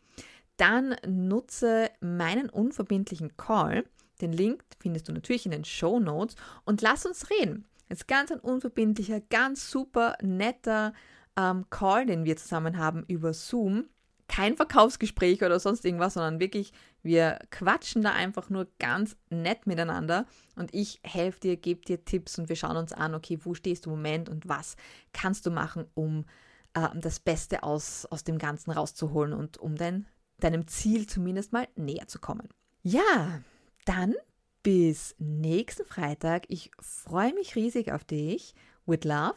dann 0.56 0.96
nutze 1.06 1.90
meinen 2.00 2.50
unverbindlichen 2.50 3.36
Call. 3.36 3.84
Den 4.20 4.32
Link 4.32 4.64
findest 4.80 5.08
du 5.08 5.12
natürlich 5.12 5.46
in 5.46 5.52
den 5.52 5.64
Show 5.64 6.00
Notes 6.00 6.34
und 6.64 6.82
lass 6.82 7.06
uns 7.06 7.30
reden. 7.30 7.66
Es 7.88 7.98
ist 7.98 8.08
ganz 8.08 8.30
ein 8.30 8.40
unverbindlicher, 8.40 9.20
ganz 9.20 9.70
super 9.70 10.16
netter 10.20 10.92
ähm, 11.36 11.66
Call, 11.70 12.06
den 12.06 12.24
wir 12.24 12.36
zusammen 12.36 12.76
haben 12.76 13.04
über 13.06 13.32
Zoom 13.32 13.84
kein 14.28 14.56
Verkaufsgespräch 14.56 15.42
oder 15.42 15.58
sonst 15.58 15.84
irgendwas, 15.84 16.14
sondern 16.14 16.38
wirklich, 16.38 16.72
wir 17.02 17.38
quatschen 17.50 18.02
da 18.02 18.12
einfach 18.12 18.50
nur 18.50 18.68
ganz 18.78 19.16
nett 19.30 19.66
miteinander 19.66 20.26
und 20.54 20.72
ich 20.74 21.00
helfe 21.02 21.40
dir, 21.40 21.56
gebe 21.56 21.80
dir 21.80 22.04
Tipps 22.04 22.38
und 22.38 22.48
wir 22.48 22.56
schauen 22.56 22.76
uns 22.76 22.92
an, 22.92 23.14
okay, 23.14 23.38
wo 23.42 23.54
stehst 23.54 23.86
du 23.86 23.90
im 23.90 23.96
Moment 23.96 24.28
und 24.28 24.48
was 24.48 24.76
kannst 25.12 25.46
du 25.46 25.50
machen, 25.50 25.86
um 25.94 26.26
äh, 26.74 26.88
das 26.94 27.20
Beste 27.20 27.62
aus, 27.62 28.06
aus 28.06 28.22
dem 28.22 28.38
Ganzen 28.38 28.70
rauszuholen 28.70 29.32
und 29.32 29.58
um 29.58 29.76
dein, 29.76 30.06
deinem 30.38 30.68
Ziel 30.68 31.06
zumindest 31.06 31.52
mal 31.52 31.66
näher 31.74 32.06
zu 32.06 32.18
kommen. 32.18 32.48
Ja, 32.82 33.40
dann 33.86 34.14
bis 34.62 35.14
nächsten 35.18 35.86
Freitag. 35.86 36.44
Ich 36.48 36.70
freue 36.80 37.32
mich 37.32 37.56
riesig 37.56 37.92
auf 37.92 38.04
dich. 38.04 38.54
With 38.84 39.04
Love, 39.04 39.36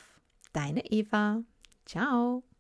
deine 0.51 0.85
Eva. 0.91 1.41
Ciao. 1.85 2.43